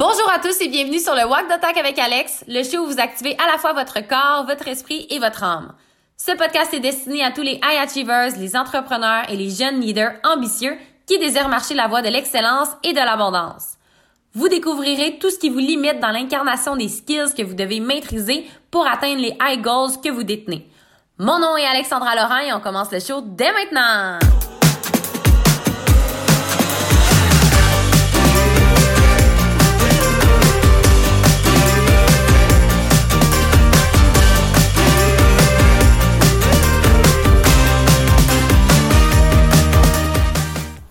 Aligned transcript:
Bonjour 0.00 0.30
à 0.34 0.38
tous 0.38 0.58
et 0.62 0.68
bienvenue 0.68 0.98
sur 0.98 1.14
le 1.14 1.26
Walk 1.26 1.46
d'Attaque 1.46 1.76
avec 1.76 1.98
Alex, 1.98 2.42
le 2.48 2.62
show 2.62 2.78
où 2.78 2.86
vous 2.86 3.00
activez 3.00 3.36
à 3.36 3.52
la 3.52 3.58
fois 3.58 3.74
votre 3.74 4.00
corps, 4.00 4.46
votre 4.46 4.66
esprit 4.66 5.06
et 5.10 5.18
votre 5.18 5.44
âme. 5.44 5.74
Ce 6.16 6.32
podcast 6.32 6.72
est 6.72 6.80
destiné 6.80 7.22
à 7.22 7.32
tous 7.32 7.42
les 7.42 7.56
high 7.62 7.82
achievers, 7.82 8.34
les 8.38 8.56
entrepreneurs 8.56 9.28
et 9.28 9.36
les 9.36 9.50
jeunes 9.50 9.78
leaders 9.78 10.14
ambitieux 10.24 10.74
qui 11.04 11.18
désirent 11.18 11.50
marcher 11.50 11.74
la 11.74 11.86
voie 11.86 12.00
de 12.00 12.08
l'excellence 12.08 12.70
et 12.82 12.94
de 12.94 12.98
l'abondance. 12.98 13.74
Vous 14.32 14.48
découvrirez 14.48 15.18
tout 15.18 15.28
ce 15.28 15.38
qui 15.38 15.50
vous 15.50 15.58
limite 15.58 16.00
dans 16.00 16.12
l'incarnation 16.12 16.76
des 16.76 16.88
skills 16.88 17.34
que 17.36 17.42
vous 17.42 17.52
devez 17.52 17.80
maîtriser 17.80 18.48
pour 18.70 18.86
atteindre 18.86 19.20
les 19.20 19.36
high 19.42 19.60
goals 19.60 20.00
que 20.02 20.08
vous 20.08 20.22
détenez. 20.22 20.66
Mon 21.18 21.38
nom 21.38 21.58
est 21.58 21.66
Alexandra 21.66 22.16
Laurent 22.16 22.38
et 22.38 22.54
on 22.54 22.60
commence 22.60 22.90
le 22.90 23.00
show 23.00 23.20
dès 23.20 23.52
maintenant! 23.52 24.18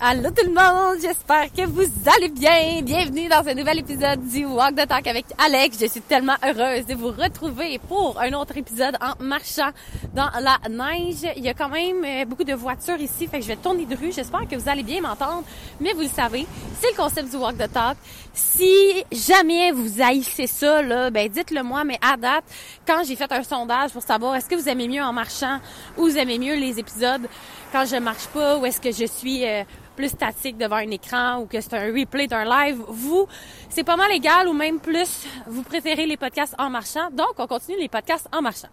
Allô 0.01 0.29
tout 0.31 0.45
le 0.45 0.53
monde, 0.53 0.97
j'espère 1.01 1.51
que 1.51 1.65
vous 1.65 1.83
allez 2.15 2.29
bien. 2.29 2.81
Bienvenue 2.81 3.27
dans 3.27 3.45
un 3.45 3.53
nouvel 3.53 3.79
épisode 3.79 4.25
du 4.29 4.45
Walk 4.45 4.73
the 4.73 4.87
Talk 4.87 5.05
avec 5.07 5.25
Alex. 5.37 5.77
Je 5.77 5.87
suis 5.87 5.99
tellement 5.99 6.37
heureuse 6.41 6.85
de 6.85 6.95
vous 6.95 7.09
retrouver 7.09 7.79
pour 7.79 8.17
un 8.17 8.31
autre 8.31 8.55
épisode 8.55 8.95
en 9.01 9.21
marchant 9.21 9.71
dans 10.15 10.29
la 10.39 10.57
neige. 10.69 11.29
Il 11.35 11.43
y 11.43 11.49
a 11.49 11.53
quand 11.53 11.67
même 11.67 12.05
euh, 12.05 12.23
beaucoup 12.23 12.45
de 12.45 12.53
voitures 12.53 12.95
ici, 13.01 13.27
fait 13.27 13.39
que 13.39 13.43
je 13.43 13.49
vais 13.49 13.57
tourner 13.57 13.85
de 13.85 13.93
rue. 13.93 14.13
J'espère 14.13 14.47
que 14.47 14.55
vous 14.55 14.69
allez 14.69 14.83
bien 14.83 15.01
m'entendre. 15.01 15.43
Mais 15.81 15.91
vous 15.91 16.03
le 16.03 16.07
savez, 16.07 16.47
c'est 16.79 16.91
le 16.91 16.95
concept 16.95 17.29
du 17.29 17.35
Walk 17.35 17.57
the 17.57 17.69
Talk. 17.69 17.97
Si 18.33 19.03
jamais 19.11 19.71
vous 19.71 20.01
haïssez 20.01 20.47
ça, 20.47 20.81
là, 20.81 21.09
ben 21.09 21.27
dites-le 21.27 21.61
moi, 21.61 21.83
mais 21.83 21.99
à 22.01 22.15
date, 22.15 22.45
quand 22.87 23.03
j'ai 23.05 23.17
fait 23.17 23.31
un 23.33 23.43
sondage 23.43 23.91
pour 23.91 24.03
savoir 24.03 24.37
est-ce 24.37 24.47
que 24.47 24.55
vous 24.55 24.69
aimez 24.69 24.87
mieux 24.87 25.03
en 25.03 25.11
marchant 25.11 25.59
ou 25.97 26.03
vous 26.03 26.17
aimez 26.17 26.39
mieux 26.39 26.55
les 26.55 26.79
épisodes 26.79 27.27
quand 27.71 27.85
je 27.85 27.97
marche 27.97 28.27
pas 28.27 28.57
ou 28.57 28.65
est-ce 28.65 28.81
que 28.81 28.91
je 28.91 29.05
suis 29.05 29.45
euh, 29.45 29.63
plus 29.95 30.09
statique 30.09 30.57
devant 30.57 30.77
un 30.77 30.89
écran 30.91 31.39
ou 31.39 31.45
que 31.45 31.59
c'est 31.61 31.73
un 31.73 31.93
replay 31.93 32.27
d'un 32.27 32.45
live, 32.45 32.81
vous, 32.87 33.27
c'est 33.69 33.83
pas 33.83 33.95
mal 33.95 34.11
égal 34.11 34.47
ou 34.47 34.53
même 34.53 34.79
plus, 34.79 35.25
vous 35.47 35.63
préférez 35.63 36.05
les 36.05 36.17
podcasts 36.17 36.55
en 36.57 36.69
marchant. 36.69 37.09
Donc, 37.11 37.33
on 37.37 37.47
continue 37.47 37.77
les 37.79 37.89
podcasts 37.89 38.27
en 38.33 38.41
marchant. 38.41 38.69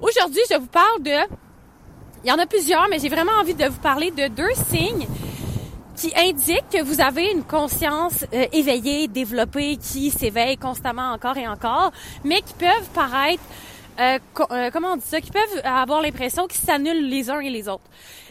Aujourd'hui, 0.00 0.42
je 0.50 0.56
vous 0.56 0.66
parle 0.66 1.02
de... 1.02 1.16
Il 2.22 2.28
y 2.28 2.32
en 2.32 2.38
a 2.38 2.46
plusieurs, 2.46 2.86
mais 2.90 2.98
j'ai 2.98 3.08
vraiment 3.08 3.32
envie 3.40 3.54
de 3.54 3.64
vous 3.64 3.80
parler 3.80 4.10
de 4.10 4.28
deux 4.28 4.52
signes 4.68 5.06
qui 5.96 6.12
indiquent 6.16 6.68
que 6.72 6.82
vous 6.82 7.00
avez 7.00 7.30
une 7.30 7.44
conscience 7.44 8.24
euh, 8.32 8.46
éveillée, 8.52 9.08
développée, 9.08 9.76
qui 9.76 10.10
s'éveille 10.10 10.56
constamment 10.56 11.12
encore 11.12 11.36
et 11.36 11.46
encore, 11.46 11.92
mais 12.24 12.40
qui 12.42 12.54
peuvent 12.54 12.88
paraître, 12.94 13.42
euh, 14.00 14.18
euh, 14.50 14.70
comment 14.72 14.92
on 14.92 14.96
dit 14.96 15.06
ça, 15.06 15.20
qui 15.20 15.30
peuvent 15.30 15.60
avoir 15.64 16.00
l'impression 16.00 16.46
qu'ils 16.46 16.60
s'annulent 16.60 17.08
les 17.08 17.30
uns 17.30 17.40
et 17.40 17.50
les 17.50 17.68
autres. 17.68 17.84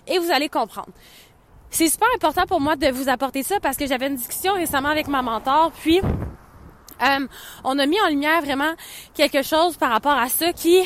Et 0.08 0.18
vous 0.18 0.32
allez 0.32 0.50
comprendre. 0.50 0.90
C'est 1.70 1.88
super 1.88 2.08
important 2.16 2.46
pour 2.48 2.60
moi 2.60 2.76
de 2.76 2.88
vous 2.88 3.10
apporter 3.10 3.44
ça 3.44 3.60
parce 3.60 3.78
que 3.78 3.86
j'avais 3.86 4.08
une 4.08 4.16
discussion 4.16 4.54
récemment 4.54 4.90
avec 4.90 5.08
ma 5.08 5.22
mentor, 5.22 5.72
puis 5.72 6.00
euh, 6.00 7.28
on 7.64 7.78
a 7.78 7.86
mis 7.86 8.02
en 8.02 8.08
lumière 8.08 8.42
vraiment 8.42 8.74
quelque 9.14 9.44
chose 9.44 9.78
par 9.78 9.92
rapport 9.92 10.18
à 10.18 10.30
ça 10.30 10.52
qui 10.52 10.82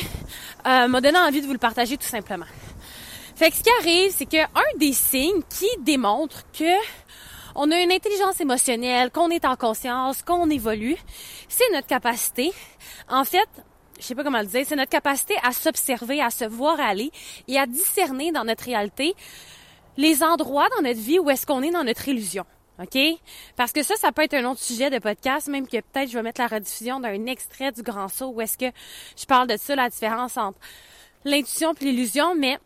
m'a 0.64 1.00
donné 1.00 1.18
envie 1.18 1.40
de 1.40 1.46
vous 1.46 1.52
le 1.52 1.58
partager 1.58 1.96
tout 1.96 2.06
simplement. 2.06 2.46
Fait 3.36 3.50
que 3.50 3.56
ce 3.56 3.62
qui 3.62 3.70
arrive, 3.80 4.12
c'est 4.14 4.26
que 4.26 4.42
un 4.42 4.78
des 4.78 4.92
signes 4.92 5.42
qui 5.48 5.66
démontre 5.80 6.42
que 6.52 6.72
on 7.54 7.70
a 7.70 7.80
une 7.80 7.92
intelligence 7.92 8.40
émotionnelle, 8.40 9.10
qu'on 9.10 9.30
est 9.30 9.44
en 9.44 9.56
conscience, 9.56 10.22
qu'on 10.22 10.50
évolue, 10.50 10.96
c'est 11.48 11.70
notre 11.72 11.86
capacité. 11.86 12.52
En 13.08 13.24
fait, 13.24 13.48
je 14.04 14.08
sais 14.08 14.14
pas 14.14 14.22
comment 14.22 14.40
le 14.40 14.46
dire, 14.46 14.66
c'est 14.66 14.76
notre 14.76 14.90
capacité 14.90 15.34
à 15.42 15.52
s'observer, 15.52 16.20
à 16.20 16.28
se 16.28 16.44
voir 16.44 16.78
aller 16.78 17.10
et 17.48 17.58
à 17.58 17.64
discerner 17.64 18.32
dans 18.32 18.44
notre 18.44 18.64
réalité 18.64 19.14
les 19.96 20.22
endroits 20.22 20.68
dans 20.76 20.82
notre 20.82 21.00
vie 21.00 21.18
où 21.18 21.30
est-ce 21.30 21.46
qu'on 21.46 21.62
est 21.62 21.70
dans 21.70 21.84
notre 21.84 22.06
illusion. 22.06 22.44
OK? 22.82 22.98
Parce 23.56 23.72
que 23.72 23.82
ça, 23.82 23.96
ça 23.96 24.12
peut 24.12 24.22
être 24.22 24.34
un 24.34 24.44
autre 24.44 24.60
sujet 24.60 24.90
de 24.90 24.98
podcast, 24.98 25.48
même 25.48 25.66
que 25.66 25.78
peut-être 25.78 26.10
je 26.10 26.18
vais 26.18 26.22
mettre 26.22 26.42
la 26.42 26.48
rediffusion 26.48 27.00
d'un 27.00 27.24
extrait 27.24 27.72
du 27.72 27.82
Grand 27.82 28.08
Saut 28.08 28.32
où 28.34 28.42
est-ce 28.42 28.58
que 28.58 28.66
je 29.16 29.24
parle 29.24 29.48
de 29.48 29.56
ça, 29.56 29.74
la 29.74 29.88
différence 29.88 30.36
entre 30.36 30.58
l'intuition 31.24 31.72
et 31.72 31.84
l'illusion, 31.84 32.34
mais 32.34 32.58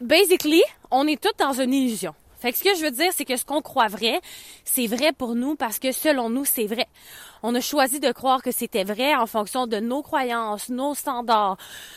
basically, 0.00 0.62
on 0.92 1.08
est 1.08 1.20
tous 1.20 1.36
dans 1.38 1.54
une 1.54 1.74
illusion. 1.74 2.14
Fait 2.40 2.52
que 2.52 2.58
ce 2.58 2.64
que 2.64 2.74
je 2.74 2.82
veux 2.82 2.90
dire, 2.90 3.12
c'est 3.14 3.24
que 3.24 3.36
ce 3.36 3.44
qu'on 3.44 3.60
croit 3.60 3.88
vrai, 3.88 4.20
c'est 4.64 4.86
vrai 4.86 5.12
pour 5.12 5.34
nous 5.34 5.56
parce 5.56 5.78
que 5.78 5.92
selon 5.92 6.30
nous, 6.30 6.44
c'est 6.44 6.66
vrai. 6.66 6.86
On 7.42 7.54
a 7.54 7.60
choisi 7.60 8.00
de 8.00 8.12
croire 8.12 8.42
que 8.42 8.50
c'était 8.50 8.84
vrai 8.84 9.14
en 9.14 9.26
fonction 9.26 9.66
de 9.66 9.78
nos 9.78 10.02
croyances, 10.02 10.68
nos 10.68 10.94
standards, 10.94 11.56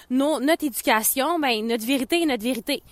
nos, 0.09 0.39
notre 0.39 0.65
éducation, 0.65 1.39
ben 1.39 1.65
notre 1.65 1.85
vérité 1.85 2.21
est 2.21 2.25
notre 2.25 2.43
vérité. 2.43 2.83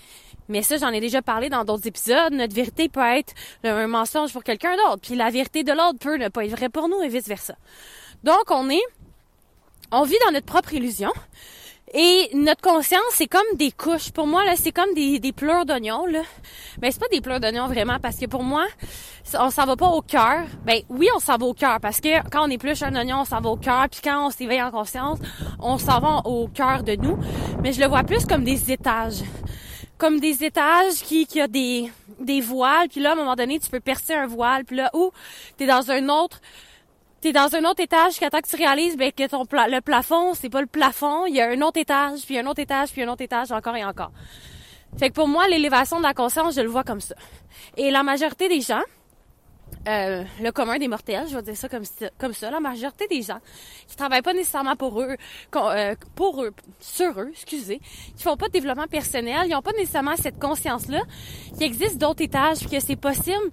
Mais 0.48 0.64
ça, 0.64 0.78
j'en 0.78 0.90
ai 0.90 1.00
déjà 1.00 1.22
parlé 1.22 1.50
dans 1.50 1.64
d'autres 1.64 1.88
épisodes. 1.88 2.34
Notre 2.34 2.54
vérité 2.54 2.90
peut 2.90 3.00
être 3.00 3.34
un 3.64 3.88
mensonge 3.88 4.34
pour 4.34 4.44
quelqu'un 4.44 4.76
d'autre, 4.76 5.02
puis 5.02 5.16
la 5.16 5.30
vérité 5.30 5.64
de 5.64 5.72
l'autre 5.72 6.00
peut 6.00 6.18
ne 6.18 6.28
pas 6.28 6.46
être 6.46 6.52
vraie 6.52 6.70
pour 6.70 6.90
nous 6.90 7.02
et 7.02 7.08
vice 7.08 7.28
versa. 7.28 7.56
Donc, 8.24 8.50
on 8.50 8.70
est, 8.70 8.84
on 9.92 10.04
vit 10.04 10.18
dans 10.26 10.32
notre 10.32 10.46
propre 10.46 10.74
illusion. 10.74 11.12
Et 11.94 12.30
notre 12.34 12.62
conscience, 12.62 13.02
c'est 13.12 13.28
comme 13.28 13.42
des 13.56 13.72
couches. 13.72 14.12
Pour 14.12 14.26
moi, 14.26 14.46
là, 14.46 14.56
c'est 14.56 14.72
comme 14.72 14.94
des, 14.94 15.34
pleurs 15.34 15.66
d'oignon, 15.66 16.06
là. 16.06 16.22
Mais 16.82 16.90
c'est 16.92 17.00
pas 17.00 17.10
des 17.10 17.20
pleurs 17.20 17.42
d'oignon 17.42 17.68
vraiment, 17.68 18.00
parce 18.02 18.18
que 18.18 18.28
pour 18.28 18.44
moi, 18.44 18.66
on 19.38 19.50
s'en 19.50 19.66
va 19.66 19.76
pas 19.76 19.90
au 19.90 20.02
cœur. 20.02 20.46
Ben 20.66 20.82
oui, 20.88 21.10
on 21.14 21.20
s'en 21.20 21.38
va 21.38 21.46
au 21.46 21.54
cœur, 21.54 21.80
parce 21.82 22.00
que 22.00 22.30
quand 22.30 22.48
on 22.48 22.50
épluche 22.50 22.82
un 22.82 22.96
oignon, 22.96 23.18
on 23.22 23.26
s'en 23.26 23.42
va 23.42 23.50
au 23.50 23.58
cœur, 23.58 23.88
puis 23.92 24.00
quand 24.02 24.28
on 24.28 24.30
s'éveille 24.30 24.64
en 24.64 24.72
conscience, 24.72 25.20
on 25.60 25.78
s'en 25.78 26.00
va 26.00 26.22
au 26.24 26.48
cœur 26.48 26.84
de 26.84 26.96
nous. 26.96 27.18
Mais 27.62 27.74
je 27.74 27.82
le 27.82 27.88
vois 27.88 28.04
plus 28.04 28.26
comme 28.26 28.46
des 28.46 28.72
étages 28.72 29.24
comme 29.98 30.20
des 30.20 30.44
étages 30.44 31.04
qui 31.04 31.28
qui 31.28 31.40
a 31.40 31.48
des 31.48 31.92
des 32.20 32.42
voiles 32.42 32.90
puis 32.90 33.00
là 33.02 33.12
à 33.12 33.14
un 33.14 33.16
moment 33.16 33.36
donné 33.36 33.60
tu 33.60 33.70
peux 33.70 33.80
percer 33.80 34.16
un 34.16 34.26
voile 34.26 34.66
puis 34.66 34.76
là 34.76 34.90
ou 34.96 35.12
t'es 35.58 35.68
dans 35.68 35.92
un 35.92 36.10
autre 36.10 36.42
t'es 37.22 37.32
dans 37.32 37.56
un 37.56 37.64
autre 37.66 37.82
étage 37.82 38.20
qu'attends 38.20 38.42
que 38.42 38.50
tu 38.50 38.56
réalises 38.56 38.98
ben 38.98 39.12
que 39.12 39.28
ton 39.28 39.44
le 39.44 39.80
plafond 39.80 40.34
c'est 40.34 40.50
pas 40.50 40.62
le 40.62 40.68
plafond 40.68 41.26
il 41.28 41.36
y 41.36 41.42
a 41.42 41.50
un 41.50 41.62
autre 41.62 41.80
étage 41.80 42.26
puis 42.26 42.38
un 42.38 42.48
autre 42.48 42.60
étage 42.60 42.92
puis 42.92 43.04
un 43.04 43.08
autre 43.08 43.22
étage 43.22 43.52
encore 43.52 43.76
et 43.76 43.86
encore. 43.86 44.12
Fait 44.98 45.10
que 45.10 45.14
pour 45.14 45.28
moi 45.28 45.48
l'élévation 45.48 46.00
de 46.00 46.04
la 46.04 46.14
conscience 46.14 46.56
je 46.56 46.62
le 46.62 46.70
vois 46.70 46.84
comme 46.84 47.02
ça. 47.02 47.16
Et 47.78 47.92
la 47.92 48.04
majorité 48.04 48.50
des 48.50 48.62
gens 48.62 48.82
euh, 49.88 50.24
le 50.40 50.52
commun 50.52 50.78
des 50.78 50.88
mortels, 50.88 51.28
je 51.28 51.36
vais 51.36 51.42
dire 51.42 51.58
ça 51.58 51.68
comme, 51.68 51.84
comme 52.20 52.34
ça, 52.34 52.52
la 52.52 52.60
majorité 52.60 53.08
des 53.08 53.24
gens 53.24 53.40
qui 53.88 53.96
travaillent 53.96 54.22
pas 54.22 54.34
nécessairement 54.34 54.76
pour 54.76 55.02
eux, 55.02 55.16
euh, 55.56 55.96
pour 56.14 56.44
eux, 56.44 56.54
sur 56.80 57.20
eux, 57.20 57.30
excusez, 57.32 57.80
qui 58.16 58.22
font 58.22 58.38
pas 58.38 58.48
de 58.48 58.52
développement 58.52 58.86
personnel, 58.86 59.48
ils 59.48 59.56
ont 59.56 59.62
pas 59.64 59.72
nécessairement 59.72 60.16
cette 60.18 60.40
conscience-là 60.40 61.02
qu'il 61.54 61.64
existe 61.64 61.98
d'autres 61.98 62.22
étages, 62.22 62.68
que 62.68 62.80
c'est 62.80 62.96
possible 62.96 63.52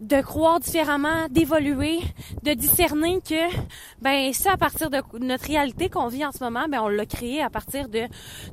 de 0.00 0.20
croire 0.20 0.60
différemment, 0.60 1.26
d'évoluer, 1.28 1.98
de 2.42 2.54
discerner 2.54 3.20
que 3.20 3.52
ben 4.00 4.32
ça 4.32 4.52
à 4.52 4.56
partir 4.56 4.90
de 4.90 5.02
notre 5.18 5.44
réalité 5.44 5.88
qu'on 5.88 6.06
vit 6.06 6.24
en 6.24 6.32
ce 6.32 6.42
moment, 6.42 6.66
ben 6.68 6.80
on 6.80 6.88
l'a 6.88 7.06
créé 7.06 7.42
à 7.42 7.50
partir 7.50 7.88
de 7.88 8.02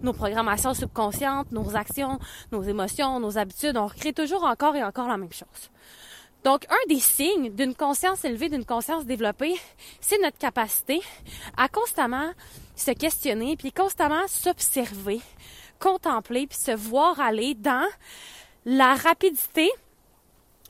nos 0.02 0.14
programmations 0.14 0.74
subconscientes, 0.74 1.52
nos 1.52 1.76
actions, 1.76 2.20
nos 2.52 2.64
émotions, 2.64 3.20
nos 3.20 3.38
habitudes, 3.38 3.78
on 3.78 3.88
recrée 3.88 4.14
toujours 4.14 4.44
encore 4.44 4.76
et 4.76 4.84
encore 4.84 5.08
la 5.08 5.18
même 5.18 5.34
chose. 5.34 5.70
Donc, 6.44 6.66
un 6.70 6.88
des 6.88 7.00
signes 7.00 7.50
d'une 7.56 7.74
conscience 7.74 8.24
élevée, 8.24 8.50
d'une 8.50 8.66
conscience 8.66 9.06
développée, 9.06 9.56
c'est 10.00 10.22
notre 10.22 10.38
capacité 10.38 11.02
à 11.58 11.68
constamment 11.68 12.30
se 12.76 12.92
questionner, 12.92 13.58
puis 13.58 13.72
constamment 13.72 14.28
s'observer, 14.28 15.22
contempler, 15.80 16.46
puis 16.46 16.58
se 16.58 16.72
voir 16.72 17.20
aller 17.20 17.56
dans 17.56 17.88
la 18.66 18.94
rapidité 18.94 19.72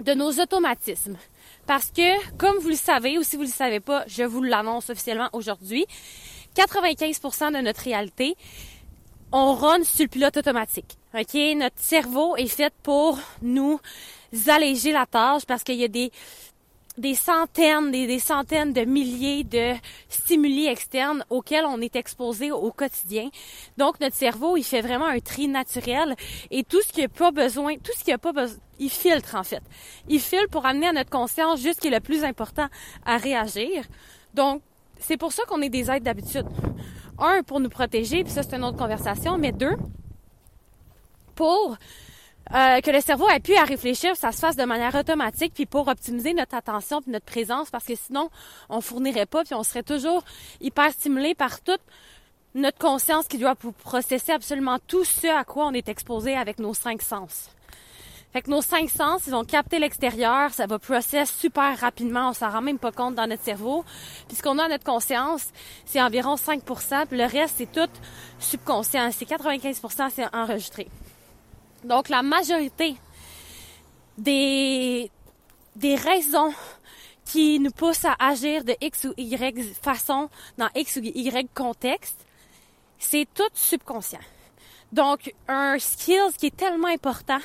de 0.01 0.13
nos 0.13 0.31
automatismes. 0.39 1.17
Parce 1.65 1.89
que, 1.91 2.35
comme 2.37 2.57
vous 2.59 2.69
le 2.69 2.75
savez, 2.75 3.17
ou 3.17 3.23
si 3.23 3.35
vous 3.35 3.43
ne 3.43 3.47
le 3.47 3.53
savez 3.53 3.79
pas, 3.79 4.03
je 4.07 4.23
vous 4.23 4.43
l'annonce 4.43 4.89
officiellement 4.89 5.29
aujourd'hui, 5.33 5.85
95% 6.55 7.53
de 7.53 7.61
notre 7.61 7.81
réalité, 7.81 8.35
on 9.31 9.53
run 9.53 9.83
sur 9.83 10.03
le 10.03 10.09
pilote 10.09 10.37
automatique. 10.37 10.97
OK? 11.13 11.33
Notre 11.55 11.79
cerveau 11.79 12.35
est 12.35 12.47
fait 12.47 12.73
pour 12.83 13.19
nous 13.41 13.79
alléger 14.47 14.91
la 14.91 15.05
tâche 15.05 15.45
parce 15.45 15.63
qu'il 15.63 15.75
y 15.75 15.83
a 15.83 15.87
des 15.87 16.11
des 16.97 17.15
centaines, 17.15 17.91
des, 17.91 18.19
centaines 18.19 18.73
de 18.73 18.81
milliers 18.81 19.43
de 19.43 19.73
stimuli 20.09 20.67
externes 20.67 21.25
auxquels 21.29 21.65
on 21.65 21.81
est 21.81 21.95
exposé 21.95 22.51
au 22.51 22.71
quotidien. 22.71 23.29
Donc 23.77 23.99
notre 23.99 24.15
cerveau, 24.15 24.57
il 24.57 24.63
fait 24.63 24.81
vraiment 24.81 25.07
un 25.07 25.19
tri 25.19 25.47
naturel 25.47 26.15
et 26.51 26.63
tout 26.63 26.81
ce 26.81 26.91
qui 26.91 27.03
a 27.03 27.09
pas 27.09 27.31
besoin, 27.31 27.75
tout 27.75 27.91
ce 27.97 28.03
qui 28.03 28.11
a 28.11 28.17
pas 28.17 28.31
besoin, 28.31 28.57
il 28.79 28.89
filtre 28.89 29.35
en 29.35 29.43
fait. 29.43 29.61
Il 30.07 30.19
filtre 30.19 30.49
pour 30.49 30.65
amener 30.65 30.87
à 30.87 30.93
notre 30.93 31.09
conscience 31.09 31.61
juste 31.61 31.75
ce 31.75 31.81
qui 31.81 31.87
est 31.87 31.91
le 31.91 31.99
plus 31.99 32.23
important 32.23 32.67
à 33.05 33.17
réagir. 33.17 33.83
Donc 34.33 34.61
c'est 34.99 35.17
pour 35.17 35.33
ça 35.33 35.43
qu'on 35.47 35.61
est 35.61 35.69
des 35.69 35.91
êtres 35.91 36.05
d'habitude. 36.05 36.47
Un 37.17 37.43
pour 37.43 37.59
nous 37.59 37.69
protéger, 37.69 38.23
puis 38.23 38.31
ça 38.31 38.43
c'est 38.43 38.55
une 38.55 38.63
autre 38.63 38.77
conversation, 38.77 39.37
mais 39.37 39.51
deux 39.51 39.75
pour 41.35 41.77
euh, 42.53 42.79
que 42.81 42.91
le 42.91 43.01
cerveau 43.01 43.27
ait 43.29 43.39
pu 43.39 43.55
à 43.55 43.63
réfléchir, 43.63 44.15
ça 44.15 44.31
se 44.31 44.39
fasse 44.39 44.55
de 44.55 44.65
manière 44.65 44.93
automatique, 44.93 45.53
puis 45.53 45.65
pour 45.65 45.87
optimiser 45.87 46.33
notre 46.33 46.55
attention 46.55 47.01
puis 47.01 47.11
notre 47.11 47.25
présence, 47.25 47.71
parce 47.71 47.85
que 47.85 47.95
sinon, 47.95 48.29
on 48.69 48.81
fournirait 48.81 49.25
pas, 49.25 49.43
puis 49.43 49.55
on 49.55 49.63
serait 49.63 49.83
toujours 49.83 50.23
hyper 50.61 50.91
stimulé 50.91 51.33
par 51.33 51.61
toute 51.61 51.81
notre 52.53 52.77
conscience 52.77 53.27
qui 53.27 53.37
doit 53.37 53.55
processer 53.55 54.31
absolument 54.31 54.77
tout 54.87 55.03
ce 55.03 55.27
à 55.27 55.43
quoi 55.43 55.65
on 55.65 55.73
est 55.73 55.89
exposé 55.89 56.35
avec 56.35 56.59
nos 56.59 56.73
cinq 56.73 57.01
sens. 57.01 57.49
Fait 58.31 58.41
que 58.41 58.51
nos 58.51 58.61
cinq 58.61 58.89
sens, 58.89 59.23
ils 59.27 59.31
vont 59.31 59.45
capter 59.45 59.79
l'extérieur, 59.79 60.53
ça 60.53 60.65
va 60.65 60.77
processer 60.77 61.25
super 61.25 61.79
rapidement, 61.79 62.29
on 62.29 62.33
s'en 62.33 62.49
rend 62.49 62.61
même 62.61 62.79
pas 62.79 62.91
compte 62.91 63.15
dans 63.15 63.27
notre 63.27 63.43
cerveau. 63.43 63.85
Puis 64.27 64.37
ce 64.37 64.43
qu'on 64.43 64.59
a 64.59 64.65
à 64.65 64.67
notre 64.67 64.83
conscience, 64.83 65.51
c'est 65.85 66.01
environ 66.01 66.35
5%, 66.35 67.07
puis 67.07 67.17
le 67.17 67.23
reste, 67.23 67.55
c'est 67.57 67.71
tout 67.71 67.89
subconscient. 68.39 69.09
C'est 69.13 69.25
95% 69.25 70.09
c'est 70.13 70.35
enregistré. 70.35 70.89
Donc, 71.85 72.09
la 72.09 72.23
majorité 72.23 72.95
des, 74.17 75.11
raisons 75.83 76.51
qui 77.25 77.59
nous 77.59 77.71
poussent 77.71 78.05
à 78.05 78.15
agir 78.19 78.63
de 78.63 78.75
X 78.81 79.05
ou 79.05 79.13
Y 79.17 79.75
façon 79.81 80.29
dans 80.57 80.69
X 80.75 80.97
ou 80.97 81.01
Y 81.03 81.47
contexte, 81.53 82.17
c'est 82.97 83.27
tout 83.33 83.43
subconscient. 83.53 84.19
Donc, 84.91 85.33
un 85.47 85.77
skill 85.79 86.31
qui 86.37 86.47
est 86.47 86.55
tellement 86.55 86.87
important. 86.87 87.39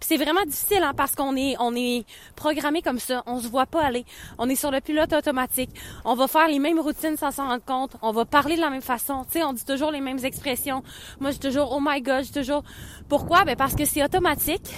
C'est 0.00 0.16
vraiment 0.16 0.44
difficile 0.44 0.82
hein, 0.82 0.92
parce 0.94 1.14
qu'on 1.14 1.36
est 1.36 1.56
on 1.58 1.74
est 1.74 2.04
programmé 2.36 2.82
comme 2.82 2.98
ça. 2.98 3.22
On 3.26 3.40
se 3.40 3.48
voit 3.48 3.66
pas 3.66 3.82
aller. 3.82 4.04
On 4.38 4.48
est 4.48 4.56
sur 4.56 4.70
le 4.70 4.80
pilote 4.80 5.12
automatique. 5.12 5.70
On 6.04 6.14
va 6.14 6.26
faire 6.28 6.48
les 6.48 6.58
mêmes 6.58 6.78
routines 6.78 7.16
sans 7.16 7.30
s'en 7.30 7.48
rendre 7.48 7.64
compte. 7.64 7.96
On 8.02 8.12
va 8.12 8.24
parler 8.24 8.56
de 8.56 8.60
la 8.60 8.70
même 8.70 8.82
façon. 8.82 9.24
Tu 9.24 9.38
sais, 9.38 9.44
on 9.44 9.52
dit 9.52 9.64
toujours 9.64 9.90
les 9.90 10.00
mêmes 10.00 10.22
expressions. 10.24 10.82
Moi, 11.20 11.30
je 11.30 11.38
toujours 11.38 11.72
oh 11.72 11.80
my 11.80 12.02
god, 12.02 12.24
je 12.24 12.32
toujours 12.32 12.62
pourquoi? 13.08 13.44
Ben 13.44 13.56
parce 13.56 13.74
que 13.74 13.84
c'est 13.84 14.04
automatique. 14.04 14.68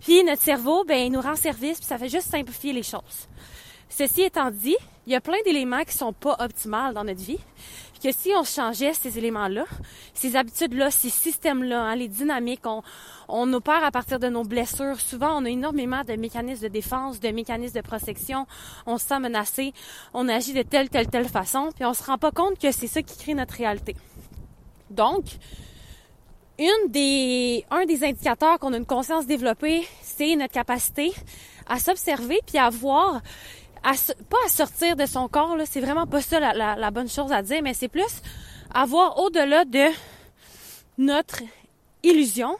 Puis 0.00 0.24
notre 0.24 0.42
cerveau, 0.42 0.84
ben 0.84 0.98
il 0.98 1.12
nous 1.12 1.20
rend 1.20 1.36
service. 1.36 1.78
Puis 1.78 1.86
ça 1.86 1.98
fait 1.98 2.08
juste 2.08 2.30
simplifier 2.30 2.72
les 2.72 2.82
choses. 2.82 3.28
Ceci 3.90 4.22
étant 4.22 4.50
dit, 4.50 4.76
il 5.06 5.12
y 5.12 5.16
a 5.16 5.20
plein 5.20 5.38
d'éléments 5.44 5.82
qui 5.82 5.96
sont 5.96 6.12
pas 6.12 6.36
optimales 6.40 6.94
dans 6.94 7.04
notre 7.04 7.20
vie 7.20 7.40
que 7.98 8.12
si 8.12 8.32
on 8.36 8.44
changeait 8.44 8.94
ces 8.94 9.18
éléments-là, 9.18 9.64
ces 10.14 10.36
habitudes-là, 10.36 10.90
ces 10.90 11.10
systèmes-là, 11.10 11.82
hein, 11.82 11.96
les 11.96 12.08
dynamiques, 12.08 12.66
on, 12.66 12.82
on 13.28 13.52
opère 13.52 13.84
à 13.84 13.90
partir 13.90 14.18
de 14.18 14.28
nos 14.28 14.44
blessures. 14.44 15.00
Souvent, 15.00 15.40
on 15.40 15.44
a 15.44 15.50
énormément 15.50 16.04
de 16.04 16.14
mécanismes 16.14 16.64
de 16.64 16.68
défense, 16.68 17.20
de 17.20 17.28
mécanismes 17.28 17.76
de 17.76 17.86
protection. 17.86 18.46
On 18.86 18.98
se 18.98 19.06
sent 19.06 19.20
menacé, 19.20 19.72
on 20.14 20.28
agit 20.28 20.52
de 20.52 20.62
telle, 20.62 20.88
telle, 20.88 21.08
telle 21.08 21.28
façon, 21.28 21.70
puis 21.74 21.84
on 21.84 21.94
se 21.94 22.02
rend 22.04 22.18
pas 22.18 22.30
compte 22.30 22.58
que 22.58 22.72
c'est 22.72 22.86
ça 22.86 23.02
qui 23.02 23.18
crée 23.18 23.34
notre 23.34 23.54
réalité. 23.54 23.96
Donc, 24.90 25.24
une 26.58 26.90
des, 26.90 27.64
un 27.70 27.84
des 27.84 28.02
indicateurs 28.04 28.58
qu'on 28.58 28.72
a 28.72 28.78
une 28.78 28.86
conscience 28.86 29.26
développée, 29.26 29.86
c'est 30.02 30.34
notre 30.34 30.54
capacité 30.54 31.12
à 31.68 31.78
s'observer 31.78 32.40
puis 32.46 32.58
à 32.58 32.70
voir 32.70 33.20
pas 33.82 34.38
à 34.46 34.48
sortir 34.48 34.96
de 34.96 35.06
son 35.06 35.28
corps, 35.28 35.56
là, 35.56 35.64
c'est 35.66 35.80
vraiment 35.80 36.06
pas 36.06 36.20
ça 36.20 36.40
la, 36.40 36.90
bonne 36.90 37.08
chose 37.08 37.32
à 37.32 37.42
dire, 37.42 37.62
mais 37.62 37.74
c'est 37.74 37.88
plus 37.88 38.22
à 38.72 38.84
voir 38.84 39.18
au-delà 39.18 39.64
de 39.64 39.86
notre 40.98 41.42
illusion, 42.02 42.56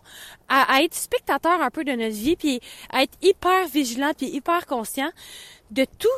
à, 0.48 0.82
être 0.82 0.94
spectateur 0.94 1.60
un 1.60 1.70
peu 1.70 1.84
de 1.84 1.92
notre 1.92 2.14
vie, 2.14 2.36
puis 2.36 2.60
à 2.90 3.02
être 3.02 3.16
hyper 3.22 3.66
vigilant, 3.68 4.12
puis 4.16 4.26
hyper 4.26 4.66
conscient 4.66 5.10
de 5.70 5.84
tout 5.98 6.08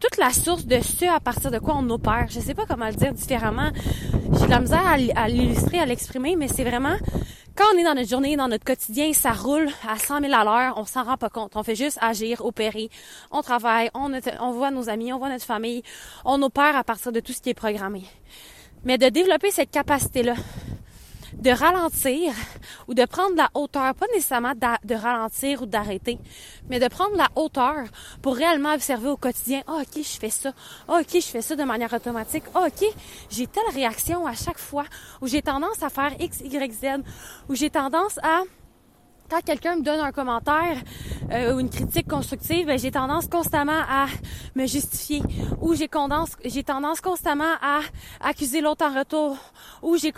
toute 0.00 0.16
la 0.18 0.30
source 0.30 0.66
de 0.66 0.80
ce 0.80 1.06
à 1.06 1.20
partir 1.20 1.50
de 1.50 1.58
quoi 1.58 1.74
on 1.78 1.88
opère. 1.90 2.26
Je 2.28 2.40
sais 2.40 2.54
pas 2.54 2.66
comment 2.66 2.86
le 2.86 2.94
dire 2.94 3.12
différemment. 3.12 3.70
J'ai 4.38 4.46
de 4.46 4.50
la 4.50 4.60
misère 4.60 4.86
à 4.86 5.28
l'illustrer, 5.28 5.78
à 5.78 5.86
l'exprimer, 5.86 6.36
mais 6.36 6.48
c'est 6.48 6.64
vraiment 6.64 6.96
quand 7.56 7.64
on 7.74 7.78
est 7.78 7.84
dans 7.84 7.94
notre 7.94 8.10
journée, 8.10 8.36
dans 8.36 8.48
notre 8.48 8.66
quotidien, 8.66 9.14
ça 9.14 9.32
roule 9.32 9.68
à 9.88 9.96
100 9.96 10.20
000 10.20 10.34
à 10.34 10.44
l'heure, 10.44 10.74
on 10.76 10.84
s'en 10.84 11.04
rend 11.04 11.16
pas 11.16 11.30
compte. 11.30 11.56
On 11.56 11.62
fait 11.62 11.74
juste 11.74 11.98
agir, 12.02 12.44
opérer. 12.44 12.90
On 13.30 13.40
travaille, 13.40 13.88
on, 13.94 14.12
on 14.40 14.52
voit 14.52 14.70
nos 14.70 14.90
amis, 14.90 15.10
on 15.10 15.18
voit 15.18 15.30
notre 15.30 15.46
famille. 15.46 15.82
On 16.26 16.42
opère 16.42 16.76
à 16.76 16.84
partir 16.84 17.12
de 17.12 17.20
tout 17.20 17.32
ce 17.32 17.40
qui 17.40 17.48
est 17.48 17.54
programmé. 17.54 18.02
Mais 18.84 18.98
de 18.98 19.08
développer 19.08 19.50
cette 19.50 19.70
capacité-là, 19.70 20.34
de 21.36 21.50
ralentir 21.50 22.32
ou 22.88 22.94
de 22.94 23.04
prendre 23.04 23.36
la 23.36 23.50
hauteur, 23.54 23.94
pas 23.94 24.06
nécessairement 24.14 24.54
de 24.54 24.94
ralentir 24.94 25.62
ou 25.62 25.66
d'arrêter, 25.66 26.18
mais 26.68 26.80
de 26.80 26.88
prendre 26.88 27.16
la 27.16 27.28
hauteur 27.36 27.84
pour 28.22 28.36
réellement 28.36 28.72
observer 28.72 29.08
au 29.08 29.16
quotidien, 29.16 29.62
ah, 29.66 29.82
ok, 29.82 30.02
je 30.02 30.18
fais 30.18 30.30
ça, 30.30 30.52
ah, 30.88 31.00
ok, 31.00 31.12
je 31.12 31.26
fais 31.26 31.42
ça 31.42 31.56
de 31.56 31.64
manière 31.64 31.92
automatique, 31.92 32.44
ah, 32.54 32.66
ok, 32.66 32.88
j'ai 33.30 33.46
telle 33.46 33.74
réaction 33.74 34.26
à 34.26 34.34
chaque 34.34 34.58
fois, 34.58 34.84
ou 35.20 35.26
j'ai 35.26 35.42
tendance 35.42 35.82
à 35.82 35.90
faire 35.90 36.12
X, 36.18 36.40
Y, 36.40 36.72
Z, 36.72 36.86
ou 37.48 37.54
j'ai 37.54 37.70
tendance 37.70 38.18
à 38.22 38.42
quand 39.28 39.42
quelqu'un 39.44 39.76
me 39.76 39.82
donne 39.82 40.00
un 40.00 40.12
commentaire 40.12 40.76
euh, 41.32 41.54
ou 41.54 41.60
une 41.60 41.70
critique 41.70 42.08
constructive, 42.08 42.66
ben, 42.66 42.78
j'ai 42.78 42.90
tendance 42.90 43.26
constamment 43.26 43.80
à 43.88 44.06
me 44.54 44.66
justifier. 44.66 45.22
Ou 45.60 45.74
j'ai 45.74 45.88
tendance, 45.88 46.30
j'ai 46.44 46.62
tendance 46.62 47.00
constamment 47.00 47.54
à 47.62 47.80
accuser 48.20 48.60
l'autre 48.60 48.84
en 48.84 48.96
retour. 48.96 49.36
Ou 49.82 49.96
j'ai 49.96 50.12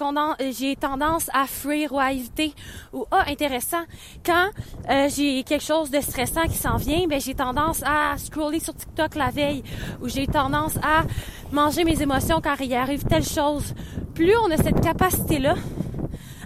j'ai 0.50 0.76
tendance 0.76 1.31
à 1.32 1.46
fuir 1.46 1.93
ou 1.93 1.99
à 1.99 2.12
éviter. 2.12 2.55
Ou 2.93 3.05
ah 3.10 3.25
intéressant. 3.26 3.84
Quand 4.25 4.49
euh, 4.88 5.08
j'ai 5.14 5.43
quelque 5.43 5.64
chose 5.64 5.90
de 5.90 6.00
stressant 6.00 6.43
qui 6.43 6.56
s'en 6.56 6.76
vient, 6.76 7.06
ben 7.08 7.20
j'ai 7.20 7.34
tendance 7.34 7.82
à 7.84 8.16
scroller 8.19 8.61
sur 8.61 8.75
TikTok 8.75 9.14
la 9.14 9.31
veille. 9.31 9.62
Ou 10.02 10.08
j'ai 10.08 10.26
tendance 10.26 10.76
à 10.76 11.04
manger 11.52 11.84
mes 11.84 12.00
émotions 12.02 12.40
quand 12.43 12.56
il 12.61 12.75
arrive 12.75 13.04
telle 13.04 13.25
chose. 13.25 13.75
Plus 14.14 14.34
on 14.44 14.50
a 14.50 14.56
cette 14.56 14.81
capacité 14.81 15.38
là 15.38 15.54